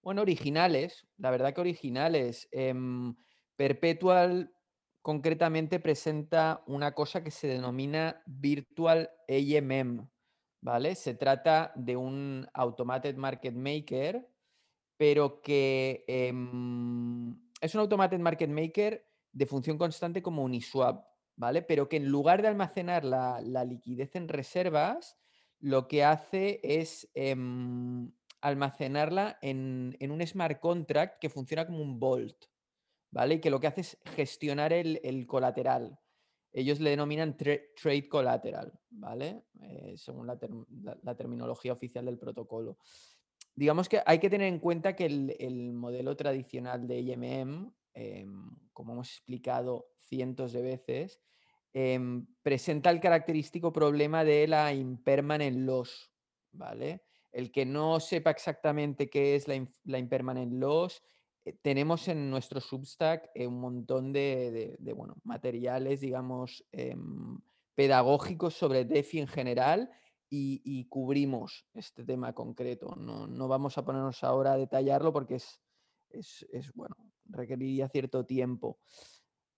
[0.02, 2.48] bueno, originales, la verdad que originales.
[2.52, 3.16] Em,
[3.56, 4.52] Perpetual
[5.02, 10.10] concretamente presenta una cosa que se denomina Virtual AMM,
[10.62, 10.96] ¿vale?
[10.96, 14.28] Se trata de un Automated Market Maker,
[14.98, 21.06] pero que em, es un Automated Market Maker de función constante como Uniswap,
[21.36, 21.62] ¿vale?
[21.62, 25.18] Pero que en lugar de almacenar la, liquidez en reservas,
[25.66, 32.38] lo que hace es em, almacenarla en, un smart contract que funciona como un Vault,
[33.10, 33.36] ¿vale?
[33.36, 36.00] Y que lo que hace es gestionar el, colateral.
[36.54, 39.46] Ellos le denominan trade collateral, ¿vale?
[39.60, 42.78] Eh, según la, terminología oficial del protocolo.
[43.56, 48.94] Digamos que hay que tener en cuenta que el, modelo tradicional de IMM, em, como
[48.94, 51.20] hemos explicado cientos de veces,
[51.76, 56.10] em, presenta el característico problema de la impermanent loss,
[56.54, 57.04] ¿vale?
[57.32, 61.04] El que no sepa exactamente qué es la, la impermanent loss
[61.46, 67.40] eh, tenemos en nuestro Substack eh, un montón de, bueno, materiales, digamos, em,
[67.76, 69.92] pedagógicos sobre DeFi en general
[70.28, 72.94] y, cubrimos este tema concreto.
[72.98, 78.80] No, vamos a ponernos ahora a detallarlo porque es, bueno, requeriría cierto tiempo.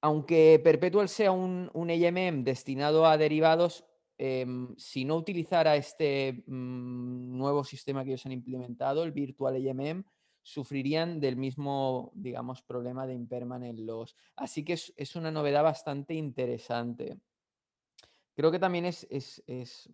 [0.01, 3.85] Aunque Perpetual sea un, un AMM destinado a derivados,
[4.17, 10.03] em, si no utilizara este mm, nuevo sistema que ellos han implementado, el Virtual AMM,
[10.47, 14.15] sufrirían del mismo, digamos, problema de impermanent loss.
[14.37, 17.19] Así que es, una novedad bastante interesante.
[18.33, 19.43] Creo que también es,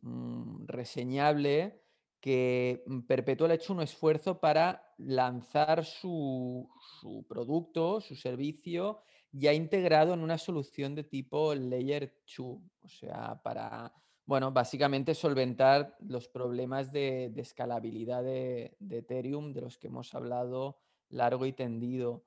[0.04, 1.82] mm, reseñable
[2.20, 9.02] que mm, Perpetual ha hecho un esfuerzo para lanzar su, su, producto, su servicio,
[9.34, 12.40] ya integrado en una solución de tipo Layer 2,
[12.82, 13.92] o sea, para
[14.26, 20.78] bueno, básicamente solventar los problemas de, escalabilidad de, Ethereum de los que hemos hablado
[21.10, 22.24] largo y tendido.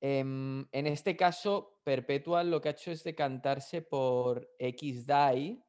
[0.00, 5.62] Em, en este caso, Perpetual lo que ha hecho es decantarse por XDAI,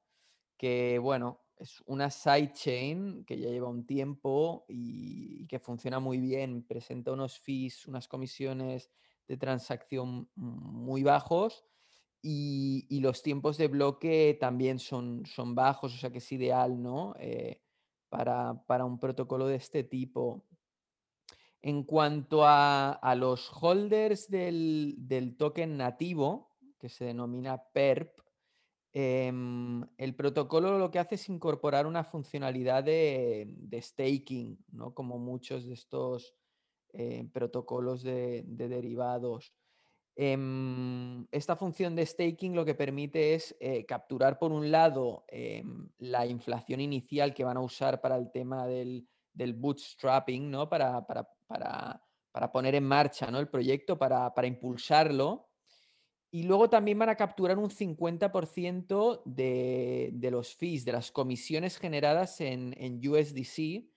[0.58, 6.20] que bueno, es una sidechain que ya lleva un tiempo y, y que funciona muy
[6.20, 8.90] bien, presenta unos fees, unas comisiones
[9.28, 11.66] de transacción muy bajos
[12.22, 17.16] y, los tiempos de bloque también son, son bajos, o sea que es ideal, ¿no?
[17.20, 17.62] Eh,
[18.10, 20.46] para, un protocolo de este tipo.
[21.62, 28.20] En cuanto a, los holders del, token nativo, que se denomina PERP,
[28.94, 34.94] em, el protocolo lo que hace es incorporar una funcionalidad de, staking, ¿no?
[34.94, 36.36] Como muchos de estos
[36.98, 39.54] eh, protocolos de, de derivados.
[40.20, 45.88] Em, esta función de staking lo que permite es eh, capturar por un lado em,
[46.00, 50.68] la inflación inicial que van a usar para el tema del, bootstrapping, ¿no?
[50.68, 53.40] Para, para, poner en marcha ¿no?
[53.40, 55.52] el proyecto, para, impulsarlo.
[56.32, 61.78] Y luego también van a capturar un 50% de, de, los fees, de las comisiones
[61.78, 63.88] generadas en, USDC,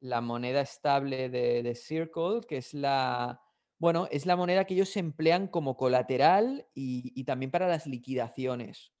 [0.00, 3.40] la moneda estable de, Circle, que es la,
[3.78, 8.92] bueno, es la moneda que ellos emplean como colateral y, también para las liquidaciones,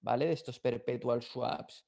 [0.00, 0.26] ¿vale?
[0.26, 1.84] De estos perpetual swaps.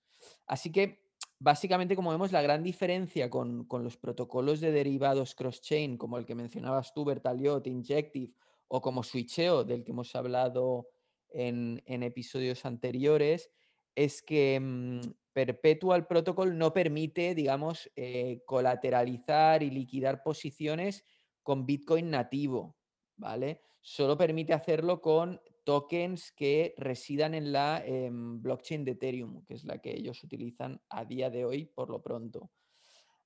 [0.47, 1.05] Así que,
[1.39, 6.35] básicamente, como vemos, la gran diferencia con, los protocolos de derivados cross-chain, como el que
[6.35, 8.33] mencionabas tú, Bertaliot, Injective,
[8.69, 10.89] o como Switcheo, del que hemos hablado
[11.31, 13.51] en, episodios anteriores,
[13.97, 15.01] es que mm,
[15.33, 21.05] Perpetual Protocol no permite, digamos, eh, colateralizar y liquidar posiciones
[21.43, 22.77] con Bitcoin nativo,
[23.17, 23.61] ¿vale?
[23.81, 29.65] Solo permite hacerlo con tokens que residan en la em, blockchain de Ethereum, que es
[29.65, 32.51] la que ellos utilizan a día de hoy por lo pronto.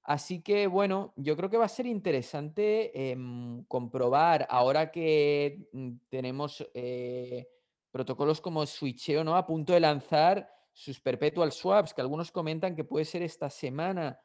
[0.02, 5.90] Así que bueno, yo creo que va a ser interesante em, comprobar ahora que mm,
[6.08, 7.46] tenemos eh,
[7.90, 9.36] protocolos como Switcheo ¿no?
[9.36, 14.20] a punto de lanzar sus perpetual swaps, que algunos comentan que puede ser esta semana.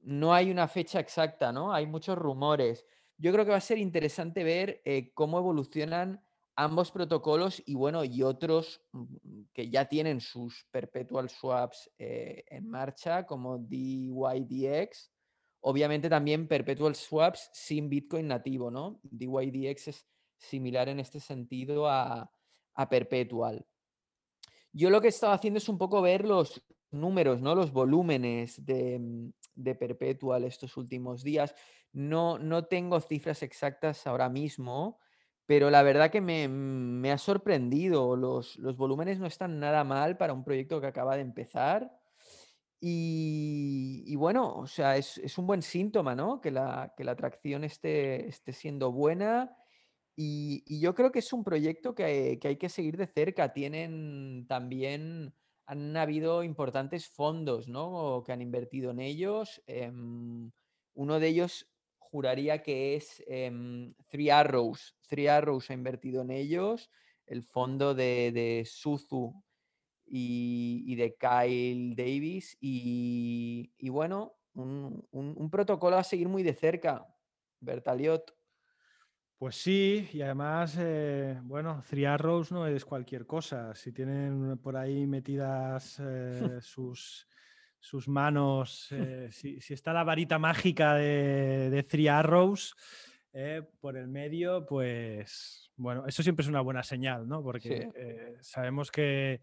[0.00, 1.72] No hay una fecha exacta, ¿no?
[1.72, 2.84] Hay muchos rumores
[3.18, 6.22] yo creo que va a ser interesante ver eh, cómo evolucionan
[6.54, 12.68] ambos protocolos y bueno, y otros mm, que ya tienen sus perpetual swaps eh, en
[12.68, 15.10] marcha, como DYDX.
[15.60, 19.00] Obviamente también perpetual swaps sin Bitcoin nativo, ¿no?
[19.02, 20.06] DYDX es
[20.36, 22.30] similar en este sentido a,
[22.74, 23.66] a perpetual.
[24.76, 27.54] Yo lo que he estado haciendo es un poco ver los números, ¿no?
[27.54, 31.54] Los volúmenes de, mm, de Perpetual estos últimos días.
[31.92, 34.98] No, no tengo cifras exactas ahora mismo,
[35.46, 38.16] pero la verdad que me, ha sorprendido.
[38.16, 41.90] Los, volúmenes no están nada mal para un proyecto que acaba de empezar.
[42.78, 46.42] Y, bueno, o sea, es, un buen síntoma, ¿no?
[46.42, 49.56] Que la, que la atracción esté, esté siendo buena.
[50.16, 53.52] Y, yo creo que es un proyecto que, hay que seguir de cerca.
[53.52, 55.34] Tienen también
[55.66, 58.22] han habido importantes fondos ¿no?
[58.24, 59.62] que han invertido en ellos.
[59.66, 60.50] Em,
[60.94, 64.96] uno de ellos juraría que es em, Three Arrows.
[65.08, 66.90] Three Arrows ha invertido en ellos.
[67.26, 69.34] El fondo de, Suzu
[70.06, 72.56] y, de Kyle Davis.
[72.60, 77.06] Y, bueno, un, protocolo a seguir muy de cerca.
[77.60, 78.34] Bertaliot.
[79.38, 83.74] Pues sí, y además, eh, bueno, Three Arrows no es cualquier cosa.
[83.74, 87.28] Si tienen por ahí metidas eh, sus,
[87.78, 92.74] sus manos, eh, si, está la varita mágica de, de Three Arrows
[93.82, 97.42] por el medio, pues bueno, eso siempre es una buena señal, ¿no?
[97.42, 97.90] Porque
[98.40, 99.42] sabemos que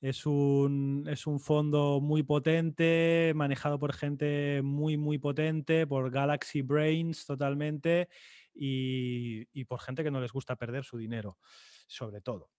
[0.00, 6.62] es un, es un fondo muy potente, manejado por gente muy, muy potente, por Galaxy
[6.62, 8.08] Brains totalmente
[8.54, 11.38] y, por gente que no les gusta perder su dinero,
[11.86, 12.50] sobre todo.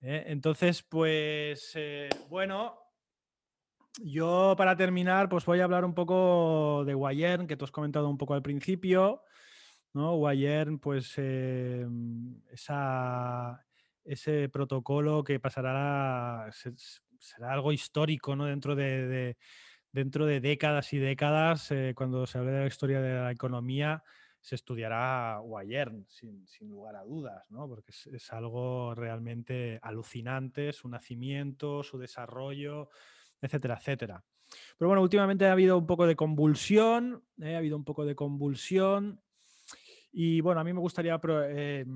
[0.00, 0.24] ¿eh?
[0.26, 2.78] Entonces, pues eh, bueno,
[4.02, 8.08] yo para terminar, pues voy a hablar un poco de Wayern, que tú has comentado
[8.08, 9.22] un poco al principio.
[9.92, 10.20] ¿no?
[10.80, 11.86] Pues eh,
[14.04, 16.50] ese protocolo que pasará,
[17.18, 18.46] será algo histórico ¿no?
[18.46, 19.36] dentro de,
[19.92, 24.02] dentro de décadas y décadas, cuando se hable de la historia de la economía,
[24.44, 27.66] se estudiará Wayern, sin, sin, lugar a dudas, ¿no?
[27.66, 32.90] porque es, algo realmente alucinante, su nacimiento, su desarrollo,
[33.40, 34.22] etcétera, etcétera.
[34.76, 37.54] Pero bueno, últimamente ha habido un poco de convulsión, ¿eh?
[37.54, 39.22] ha habido un poco de convulsión
[40.12, 41.18] y bueno, a mí me gustaría
[41.48, 41.86] eh,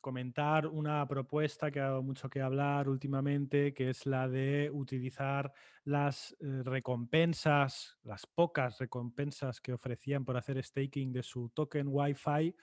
[0.00, 5.52] comentar una propuesta que ha dado mucho que hablar últimamente, que es la de utilizar
[5.84, 12.54] las eh, recompensas, las pocas recompensas que ofrecían por hacer staking de su token Wi-Fi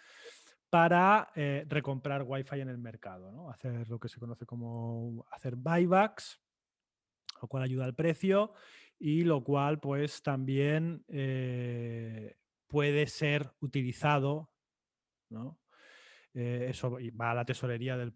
[0.70, 3.50] para eh, recomprar Wi-Fi en el mercado, ¿no?
[3.50, 6.42] hacer lo que se conoce como hacer buybacks,
[7.42, 8.54] lo cual ayuda al precio
[8.98, 12.38] y lo cual pues también eh,
[12.68, 14.50] puede ser utilizado
[15.30, 15.60] ¿no?
[16.36, 18.12] Eh, eso va a la tesorería del,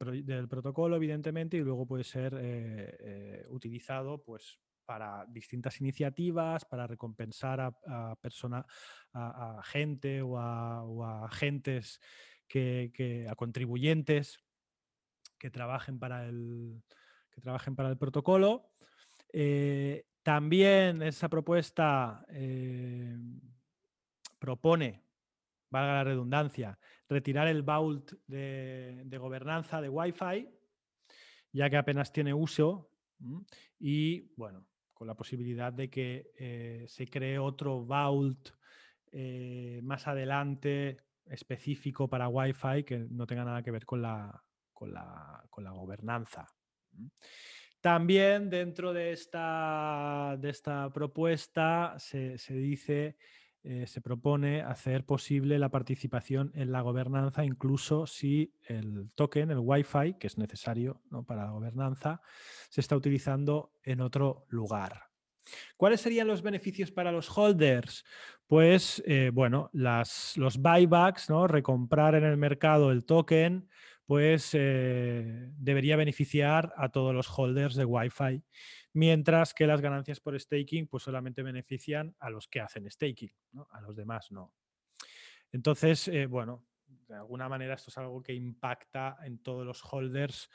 [0.47, 7.61] protocolo, evidentemente, y luego puede ser eh, eh, utilizado pues, para distintas iniciativas, para recompensar
[7.61, 8.17] a, a,
[9.13, 11.99] a, gente o a, agentes
[12.47, 14.43] que, a contribuyentes
[15.37, 16.81] que trabajen para el,
[17.29, 18.71] que trabajen para el protocolo.
[20.23, 22.25] también esa propuesta
[24.39, 25.06] propone
[25.69, 30.49] valga la redundancia, retirar el vault de, gobernanza de Wi-Fi,
[31.51, 32.89] ya que apenas tiene uso,
[33.79, 38.49] y bueno, con la posibilidad de que eh, se cree otro vault
[39.11, 44.43] eh, más adelante específico para Wi-Fi que no tenga nada que ver con la,
[44.73, 46.47] con la, gobernanza.
[47.81, 53.17] También dentro de esta, de esta propuesta se, se dice
[53.69, 59.59] eh, se propone hacer posible la participación en la gobernanza, incluso si el token, el
[59.59, 62.21] Wi-Fi, que es necesario para la gobernanza,
[62.69, 65.09] se está utilizando en otro lugar.
[65.75, 68.05] ¿Cuáles serían los beneficios para los holders?
[68.47, 71.45] Pues, eh, bueno, las, los buybacks, ¿no?
[71.45, 73.67] recomprar en el mercado el token,
[74.05, 78.41] pues eh, debería beneficiar a todos los holders de Wi-Fi
[78.97, 83.31] mientras que las ganancias por staking pues solamente benefician a los que hacen staking,
[83.69, 84.55] a los demás no.
[85.51, 86.65] Entonces, eh, bueno,
[87.07, 90.49] de alguna manera esto es algo que impacta en todos los holders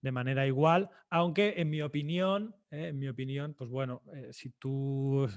[0.00, 4.50] de manera igual, aunque en mi opinión, eh, en mi opinión, pues bueno, eh, si
[4.50, 5.28] tú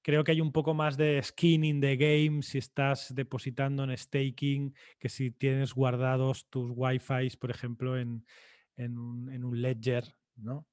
[0.00, 3.96] creo que hay un poco más de skin in the game si estás depositando en
[3.96, 8.24] staking que si tienes guardados tus wifi, por ejemplo, en,
[8.76, 10.04] en, un, en un ledger,
[10.36, 10.68] ¿no?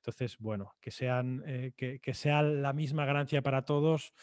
[0.00, 4.14] Entonces, bueno, que, sean, eh, que, sea la misma ganancia para todos.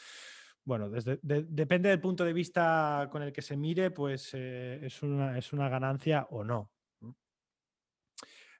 [0.64, 5.04] Bueno, desde, depende del punto de vista con el que se mire, pues eh, es,
[5.04, 6.72] una, es una ganancia o no.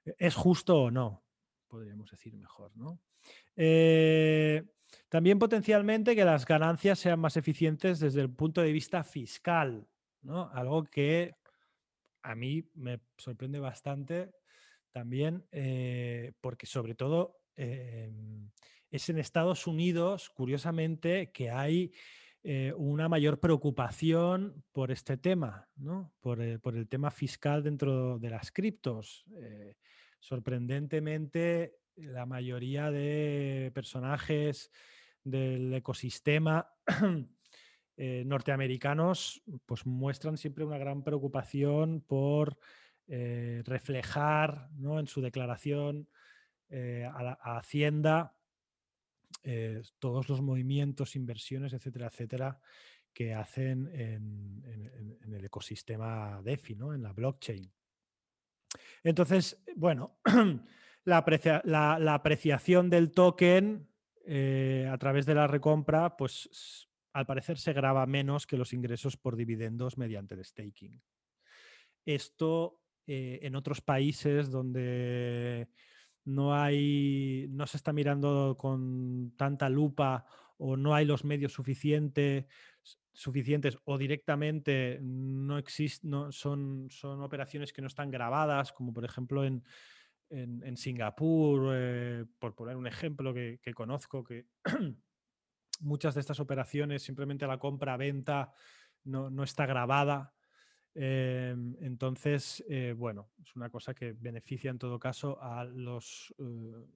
[0.04, 1.24] ¿Es justo o no?
[1.66, 3.00] Podríamos decir mejor, ¿no?
[3.56, 4.62] Eh,
[5.08, 9.88] también potencialmente que las ganancias sean más eficientes desde el punto de vista fiscal,
[10.22, 10.48] ¿no?
[10.52, 11.34] Algo que
[12.22, 14.37] a mí me sorprende bastante
[14.98, 18.50] también, eh, porque sobre todo em,
[18.90, 21.92] es en Estados Unidos, curiosamente, que hay
[22.42, 26.12] eh, una mayor preocupación por este tema, ¿no?
[26.18, 29.24] por, el tema fiscal dentro de las criptos.
[29.36, 29.76] Eh,
[30.18, 34.72] sorprendentemente, la mayoría de personajes
[35.22, 36.68] del ecosistema
[37.96, 42.56] norteamericanos pues muestran siempre una gran preocupación por
[43.10, 45.00] eh, reflejar ¿no?
[45.00, 46.10] en su declaración
[46.68, 48.36] eh, a, Hacienda
[49.42, 52.60] eh, todos los movimientos, inversiones, etcétera, etcétera,
[53.14, 56.92] que hacen en, el ecosistema DeFi, ¿no?
[56.92, 57.72] en la blockchain.
[59.02, 60.18] Entonces, bueno,
[61.04, 61.24] la,
[61.64, 63.88] la, apreciación del token
[64.90, 69.34] a través de la recompra, pues al parecer se graba menos que los ingresos por
[69.34, 71.00] dividendos mediante el staking.
[72.04, 75.66] Esto eh, en otros países donde
[76.26, 80.26] no hay, no se está mirando con tanta lupa
[80.58, 82.44] o no hay los medios suficientes
[83.84, 89.64] o directamente no existen, son, son operaciones que no están grabadas, como por ejemplo en,
[90.28, 94.44] en, Singapur, eh, por poner un ejemplo que, que conozco, que
[95.80, 98.52] muchas de estas operaciones simplemente la compra-venta
[99.04, 100.34] no, no, está grabada
[100.94, 106.86] Em, entonces, eh, bueno, es una cosa que beneficia en todo caso a los, eh,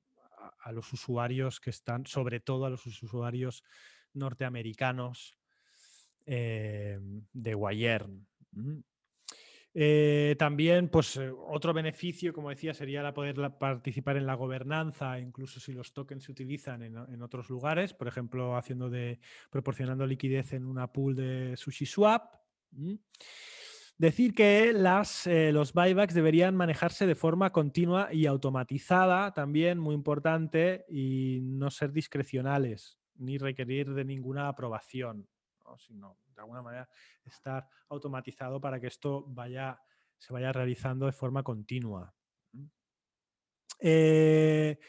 [0.61, 3.63] a, los usuarios que están, sobre todo a los usuarios
[4.15, 5.39] norteamericanos
[6.27, 8.27] em, de Wayern.
[9.75, 15.61] Eh, también, pues, otro beneficio, como decía, sería la poder participar en la gobernanza, incluso
[15.61, 19.19] si los tokens se utilizan en, otros lugares, por ejemplo, haciendo de,
[19.51, 22.35] proporcionando liquidez en una pool de SushiSwap.
[24.03, 29.95] Decir que las, eh, los buybacks deberían manejarse de forma continua y automatizada, también muy
[29.95, 35.29] importante, y no ser discrecionales, ni requerir de ninguna aprobación,
[35.79, 36.89] sino de alguna manera
[37.23, 39.81] estar automatizado para que esto vaya,
[40.19, 42.13] se vaya realizando de forma continua.
[43.79, 44.81] Eh,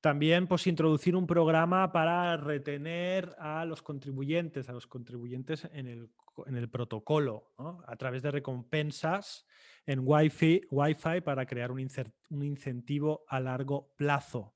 [0.00, 6.10] también pues, introducir un programa para retener a los contribuyentes, a los contribuyentes en el,
[6.46, 7.52] en el protocolo,
[7.86, 9.46] a través de recompensas
[9.86, 11.86] en Wi-Fi, para crear un,
[12.30, 14.54] un, incentivo a largo plazo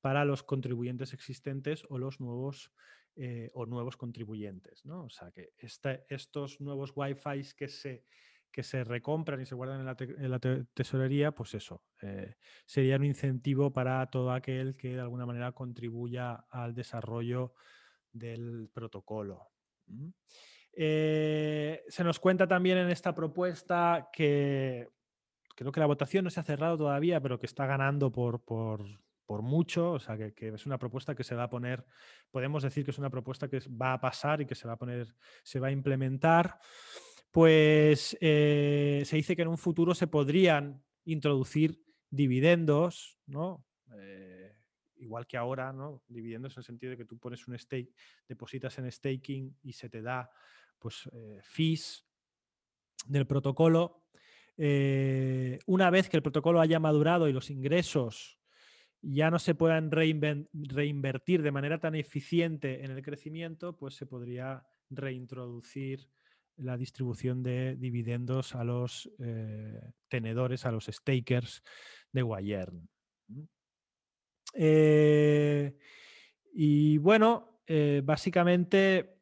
[0.00, 2.72] para los contribuyentes existentes o los nuevos
[3.16, 4.84] eh, o nuevos contribuyentes.
[4.86, 8.04] O sea que este, estos nuevos Wi-Fi que se
[8.54, 10.38] que se recompran y se guardan en la,
[10.74, 16.46] tesorería, pues eso, eh, sería un incentivo para todo aquel que de alguna manera contribuya
[16.50, 17.54] al desarrollo
[18.12, 19.50] del protocolo.
[20.76, 24.88] Eh, se nos cuenta también en esta propuesta que
[25.54, 28.84] creo que la votación no se ha cerrado todavía, pero que está ganando por, por,
[29.26, 31.84] por mucho, o sea, que, es una propuesta que se va a poner,
[32.30, 34.78] podemos decir que es una propuesta que va a pasar y que se va a
[34.78, 36.58] poner, se va a implementar,
[37.30, 43.66] pues eh, se dice que en un futuro se podrían introducir dividendos, ¿no?
[43.98, 44.54] Eh,
[44.96, 46.02] igual que ahora, ¿no?
[46.06, 47.92] Dividendos en el sentido de que tú pones un stake,
[48.28, 50.30] depositas en staking y se te da,
[50.84, 51.40] pues, eh,
[53.06, 54.04] del protocolo.
[55.66, 58.38] una vez que el protocolo haya madurado y los ingresos
[59.00, 64.66] ya no se puedan reinvertir de manera tan eficiente en el crecimiento, pues se podría
[64.90, 66.08] reintroducir
[66.56, 71.62] la distribución de dividendos a los eh, tenedores, a los stakers
[72.12, 72.88] de Guayern.
[74.54, 75.76] Eh,
[76.54, 79.13] y bueno, eh, básicamente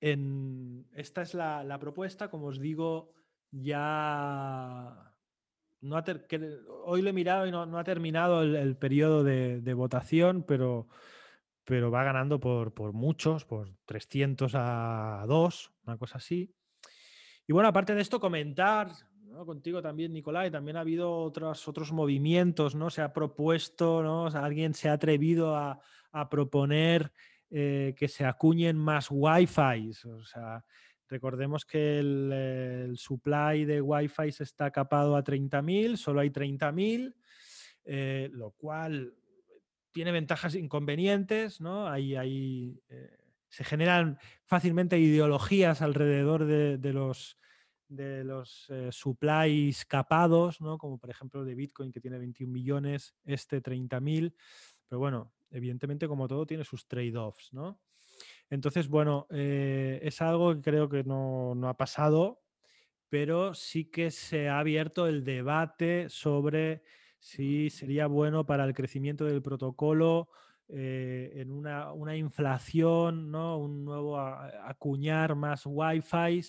[0.00, 3.12] esta es la, propuesta, como os digo,
[3.50, 5.14] ya
[5.80, 6.04] no
[6.84, 10.88] hoy lo he mirado y no, ha terminado el, periodo de, votación, pero,
[11.64, 16.54] pero va ganando por, por, muchos, por 300 a 2, una cosa así.
[17.46, 18.92] Y bueno, aparte de esto, comentar
[19.44, 22.90] contigo también, Nicolai, también ha habido otros, otros movimientos, ¿no?
[22.90, 24.26] Se ha propuesto, ¿no?
[24.26, 25.80] alguien se ha atrevido a,
[26.30, 27.12] proponer
[27.50, 29.90] eh, que se acuñen más Wi-Fi.
[30.06, 30.64] O sea,
[31.08, 37.14] Recordemos que el, supply de Wi-Fi está capado a 30.000, solo hay 30.000,
[37.84, 39.14] eh, lo cual
[39.90, 41.88] tiene ventajas e inconvenientes, ¿no?
[41.88, 42.14] Hay,
[42.90, 43.16] eh,
[43.48, 47.38] se generan fácilmente ideologías alrededor de, los,
[47.88, 50.76] de los eh, supplies capados, ¿no?
[50.76, 54.34] como por ejemplo de Bitcoin que tiene 21 millones, este 30.000,
[54.86, 57.80] pero bueno, evidentemente como todo tiene sus trade-offs, ¿no?
[58.50, 62.42] Entonces, bueno, eh, es algo que creo que no, ha pasado,
[63.08, 66.82] pero sí que se ha abierto el debate sobre
[67.18, 70.28] si sería bueno para el crecimiento del protocolo
[70.68, 73.58] eh, en una, inflación, ¿no?
[73.58, 76.42] un nuevo acuñar más Wi-Fi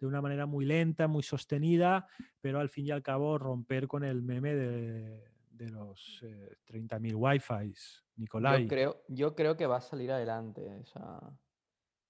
[0.00, 2.06] de una manera muy lenta, muy sostenida,
[2.40, 7.74] pero al fin y al cabo romper con el meme de, los 30.000 eh, Wi-Fi.
[8.16, 8.62] Nicolai.
[8.62, 11.38] Yo creo, yo creo que va a salir adelante esa,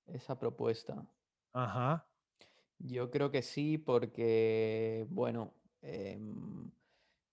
[0.07, 1.07] esa propuesta.
[1.53, 2.09] Ajá.
[2.79, 6.71] Yo creo que sí, porque, bueno, em,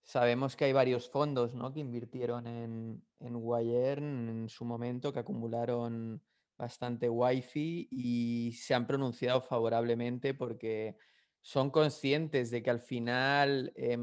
[0.04, 1.74] sabemos que hay varios fondos ¿no?
[1.74, 6.22] que invirtieron en, en en su momento, que acumularon
[6.58, 10.98] bastante wifi y se han pronunciado favorablemente porque
[11.42, 13.98] son conscientes de que al final eh,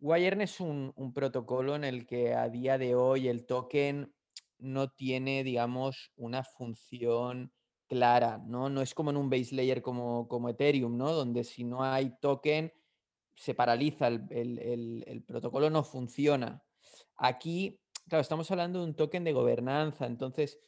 [0.00, 4.14] es un, protocolo en el que a día de hoy el token
[4.58, 7.52] no tiene, digamos, una función
[7.88, 8.68] clara, ¿no?
[8.68, 11.12] No es como en un base layer como, como Ethereum, ¿no?
[11.12, 12.72] Donde si no hay token,
[13.34, 16.62] se paraliza, el, protocolo no funciona.
[17.16, 20.58] Aquí, claro, estamos hablando de un token de gobernanza, entonces,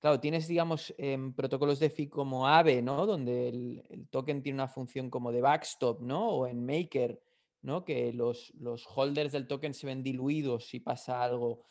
[0.00, 3.06] claro, tienes, digamos, em, protocolos de DeFi como Aave, ¿no?
[3.06, 6.28] Donde el, token tiene una función como de backstop, ¿no?
[6.30, 7.20] O en Maker,
[7.62, 7.84] ¿no?
[7.84, 11.64] Que los, los holders del token se ven diluidos si pasa algo.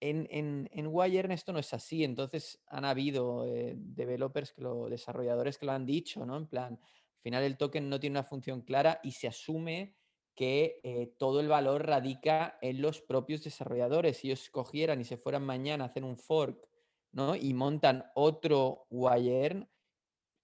[0.00, 5.66] En, en, en esto no es así, entonces han habido eh, developers, que desarrolladores que
[5.66, 6.36] lo han dicho, ¿no?
[6.36, 9.96] En plan, al final el token no tiene una función clara y se asume
[10.36, 14.18] que eh, todo el valor radica en los propios desarrolladores.
[14.18, 16.68] Si ellos cogieran y se fueran mañana a hacer un fork,
[17.10, 17.34] ¿no?
[17.34, 19.66] Y montan otro Wire,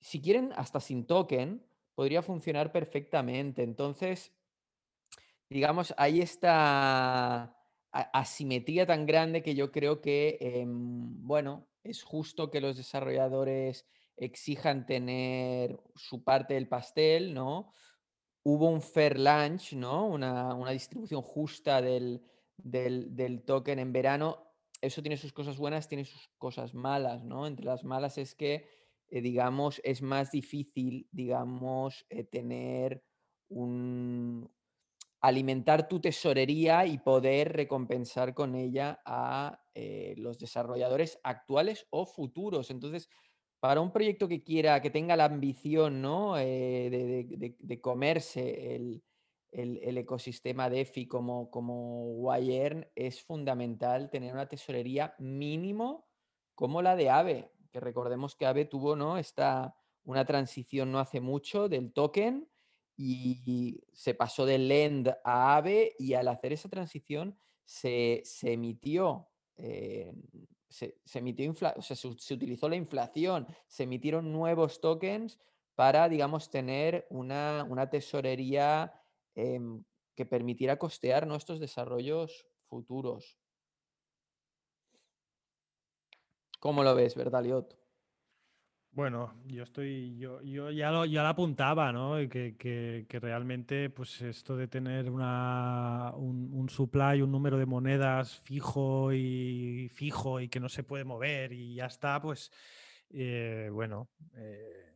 [0.01, 1.64] si quieren, hasta sin token,
[1.95, 3.62] podría funcionar perfectamente.
[3.62, 4.34] Entonces,
[5.55, 7.57] digamos, ahí está
[7.92, 13.86] asimetría tan grande que yo creo que, em, bueno, es justo que los desarrolladores
[14.16, 17.70] exijan tener su parte del pastel, ¿no?
[18.42, 20.09] Hubo un fair launch, ¿no?
[20.09, 22.20] Una, distribución justa del,
[23.46, 24.50] token en verano.
[24.80, 27.46] Eso tiene sus cosas buenas, tiene sus cosas malas, ¿no?
[27.46, 28.66] Entre las malas es que,
[29.07, 33.05] eh, digamos, es más difícil, digamos, eh, tener
[33.48, 34.50] un,
[35.25, 42.70] alimentar tu tesorería y poder recompensar con ella a eh, los desarrolladores actuales o futuros.
[42.70, 43.09] Entonces,
[43.59, 46.37] para un proyecto que quiera, que tenga la ambición ¿no?
[46.39, 47.25] Eh,
[47.59, 49.03] de, comerse el,
[49.51, 56.07] el, ecosistema DeFi como, como YERN, es fundamental tener una tesorería mínimo
[56.55, 59.16] como la de AVE, que recordemos que AVE tuvo ¿no?
[59.16, 62.47] Esta, una transición no hace mucho del token
[62.97, 70.12] y se pasó de Lend a AVE y al hacer esa transición se, emitió, eh,
[70.68, 75.38] se, emitió o sea, se, utilizó la inflación, se emitieron nuevos tokens
[75.74, 78.92] para, digamos, tener una, tesorería
[79.34, 79.82] em,
[80.14, 83.38] que permitiera costear nuestros desarrollos futuros.
[86.61, 87.84] ¿Cómo lo ves, Bertaliot?
[88.95, 92.14] Bueno, yo estoy, yo, yo ya lo, ya lo apuntaba, ¿no?
[92.28, 97.66] Que, que, que, realmente, pues esto de tener una, un, un, supply, un número de
[97.66, 102.53] monedas fijo y fijo y que no se puede mover y ya está, pues
[103.11, 104.93] eh, bueno, eh,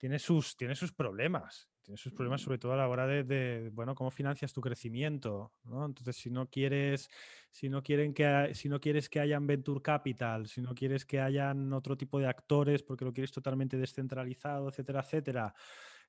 [0.00, 1.68] tiene, sus, tiene sus problemas.
[1.82, 5.52] Tiene sus problemas sobre todo a la hora de, de, bueno, cómo financias tu crecimiento,
[5.64, 5.84] ¿no?
[5.84, 7.10] Entonces, si no quieres,
[7.50, 11.20] si no quieren que, si no quieres que hayan venture capital, si no quieres que
[11.20, 15.54] hayan otro tipo de actores porque lo quieres totalmente descentralizado, etcétera, etcétera,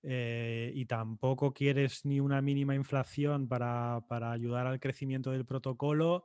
[0.04, 6.24] eh, y tampoco quieres ni una mínima inflación para, para ayudar al crecimiento del protocolo,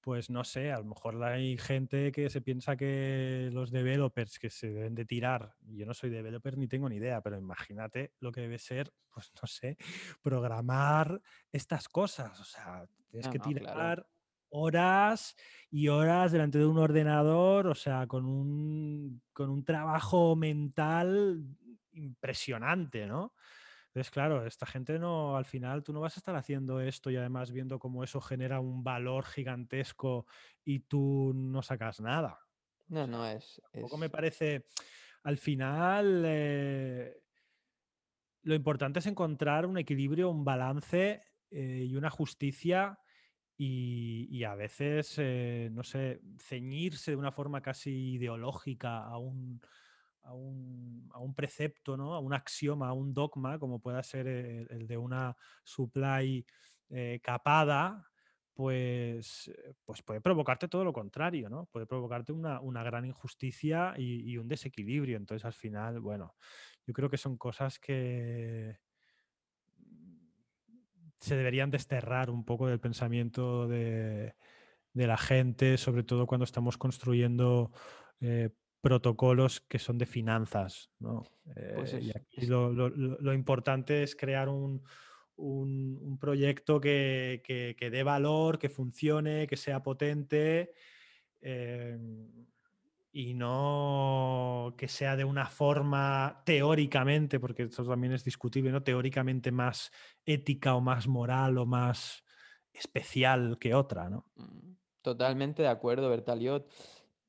[0.00, 4.50] pues no sé, a lo mejor hay gente que se piensa que los developers que
[4.50, 8.32] se deben de tirar, yo no soy developer ni tengo ni idea, pero imagínate lo
[8.32, 9.76] que debe ser, pues no sé,
[10.22, 11.20] programar
[11.52, 14.06] estas cosas, o sea, tienes No, que no, tirar claro.
[14.48, 15.36] horas
[15.70, 21.44] y horas delante de un ordenador, o sea, con un, con un trabajo mental
[21.92, 23.34] impresionante, ¿no?
[23.90, 27.16] Entonces, claro, esta gente no, al final tú no vas a estar haciendo esto y
[27.16, 30.26] además viendo cómo eso genera un valor gigantesco
[30.64, 32.38] y tú no sacas nada.
[32.86, 34.66] No, no, es, tampoco me parece,
[35.24, 37.20] al final, eh,
[38.42, 43.00] lo importante es encontrar un equilibrio, un balance eh, y una justicia
[43.56, 49.60] y, y a veces, eh, no sé, ceñirse de una forma casi ideológica a un,
[50.22, 52.14] a un, a un precepto, ¿no?
[52.14, 56.44] a un axioma, a un dogma, como pueda ser el, de una supply
[56.90, 58.06] eh, capada,
[58.54, 61.66] pues, eh, pues puede provocarte todo lo contrario, ¿no?
[61.66, 65.16] Puede provocarte una, una gran injusticia y, y un desequilibrio.
[65.16, 66.34] Entonces, al final, bueno,
[66.86, 68.78] yo creo que son cosas que
[71.20, 74.34] se deberían desterrar un poco del pensamiento de,
[74.92, 77.72] de la gente, sobre todo cuando estamos construyendo
[78.20, 78.50] eh,
[78.80, 80.90] protocolos que son de finanzas.
[80.98, 81.22] ¿no?
[81.74, 84.82] pues Eh, y aquí lo, lo- lo- lo importante es crear un,
[85.36, 90.72] un- un proyecto que, que- que dé valor, que funcione, que sea potente.
[91.42, 91.98] eh,
[93.12, 98.82] y no que sea de una forma teóricamente, porque eso también es discutible, ¿no?
[98.84, 99.90] Teóricamente más
[100.24, 102.22] ética o más moral o más
[102.72, 104.26] especial que otra, ¿no?
[104.36, 106.70] mm, totalmente de acuerdo, Bertaliot.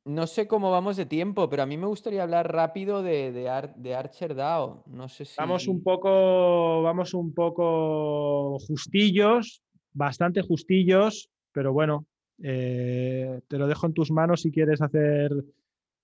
[0.06, 3.49] No sé cómo vamos de tiempo, pero a mí me gustaría hablar rápido de, de,
[3.49, 4.84] Ar- de Archer DAO.
[4.88, 5.84] No sé Vamos un si...
[5.84, 9.62] poco, vamos un poco justillos,
[9.93, 12.08] bastante justillos, pero bueno,
[12.41, 15.32] eh, te lo dejo en tus manos si quieres hacer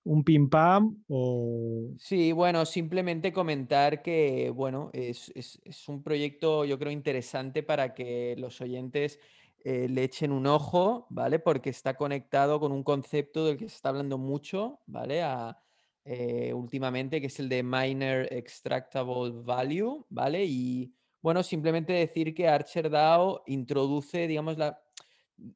[0.04, 6.66] un pim pam o Sí, bueno, simplemente comentar que, bueno, es, es- es un proyecto
[6.66, 9.20] yo creo interesante para que los oyentes
[9.70, 11.40] eh, le echen un ojo, ¿vale?
[11.40, 15.22] Porque está conectado con un concepto del que se está hablando mucho, ¿vale?
[15.24, 15.58] A-
[16.06, 20.46] eh, últimamente, que es el de Miner Extractable Value, ¿vale?
[20.46, 24.82] Y, bueno, simplemente decir que Archer DAO introduce, digamos, la,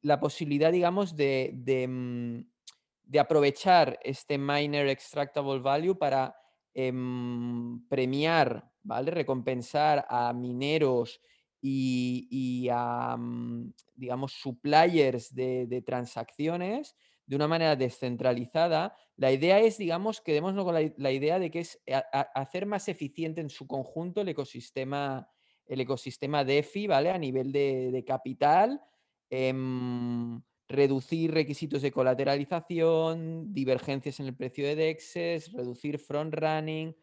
[0.02, 6.34] la posibilidad, digamos, de, de, mm, aprovechar este miner extractable value para
[6.74, 9.10] em, premiar, ¿vale?
[9.10, 11.20] Recompensar a mineros
[11.62, 16.96] y, a, mm, digamos, suppliers de, transacciones
[17.26, 18.96] de una manera descentralizada.
[19.16, 23.40] La idea es, digamos, quedémonos con la, idea de que es a- hacer más eficiente
[23.40, 25.28] en su conjunto el ecosistema,
[25.66, 27.10] el ecosistema DeFi, ¿vale?
[27.10, 28.80] A nivel de, capital.
[29.30, 36.94] em, reducir requisitos de colateralización, divergencias en el precio de DEXs, reducir front running.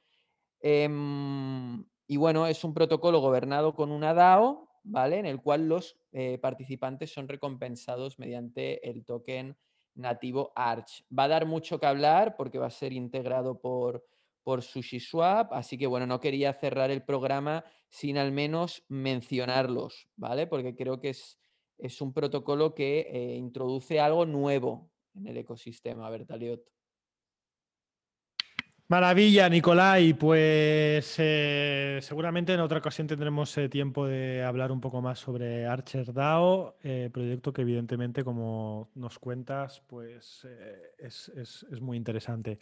[0.62, 5.20] em, y bueno, es un protocolo gobernado con una DAO, ¿vale?
[5.20, 9.56] En el cual los eh, participantes son recompensados mediante el token
[9.94, 11.06] nativo Arch.
[11.16, 14.08] Va a dar mucho que hablar porque va a ser integrado por,
[14.42, 20.48] por SushiSwap, así que bueno, no quería cerrar el programa sin al menos mencionarlos, ¿vale?
[20.48, 21.40] Porque creo que es,
[21.78, 26.64] es un protocolo que eh, introduce algo nuevo en el ecosistema, Bertaliot.
[28.92, 30.14] Maravilla, Nicolai.
[30.16, 35.68] Pues eh, seguramente en otra ocasión tendremos eh, tiempo de hablar un poco más sobre
[35.68, 40.48] Archer DAO, eh, proyecto que evidentemente, como nos cuentas, pues
[40.98, 42.58] es, es- muy interesante.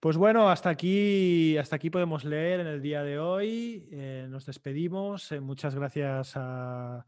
[0.00, 3.88] Pues bueno, hasta aquí, hasta aquí podemos leer en el día de hoy.
[4.28, 5.30] Nos despedimos.
[5.40, 7.06] Muchas gracias a,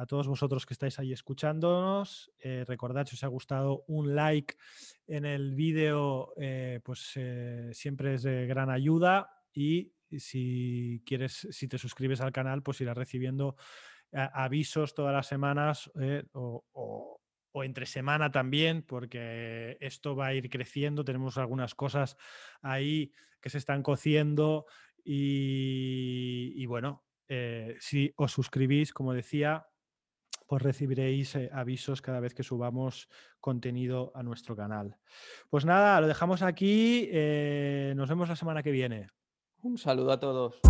[0.00, 2.32] a todos vosotros que estáis ahí escuchándonos.
[2.38, 4.54] Eh, recordad, si os ha gustado, un like
[5.06, 9.30] en el vídeo, eh, pues eh, siempre es de gran ayuda.
[9.52, 13.56] Y si quieres, si te suscribes al canal, pues irás recibiendo
[14.12, 15.90] avisos todas las semanas
[16.32, 17.20] o, o-
[17.64, 21.04] entre semana también, porque esto va a ir creciendo.
[21.04, 22.16] Tenemos algunas cosas
[22.62, 24.66] ahí que se están cociendo
[25.04, 27.04] y, bueno,
[27.78, 29.66] si os suscribís, como decía,
[30.50, 34.96] pues recibiréis eh, avisos cada vez que subamos contenido a nuestro canal.
[35.48, 37.08] Pues nada, lo dejamos aquí.
[37.12, 39.10] Eh, nos vemos la semana que viene.
[39.62, 40.60] Un saludo a todos.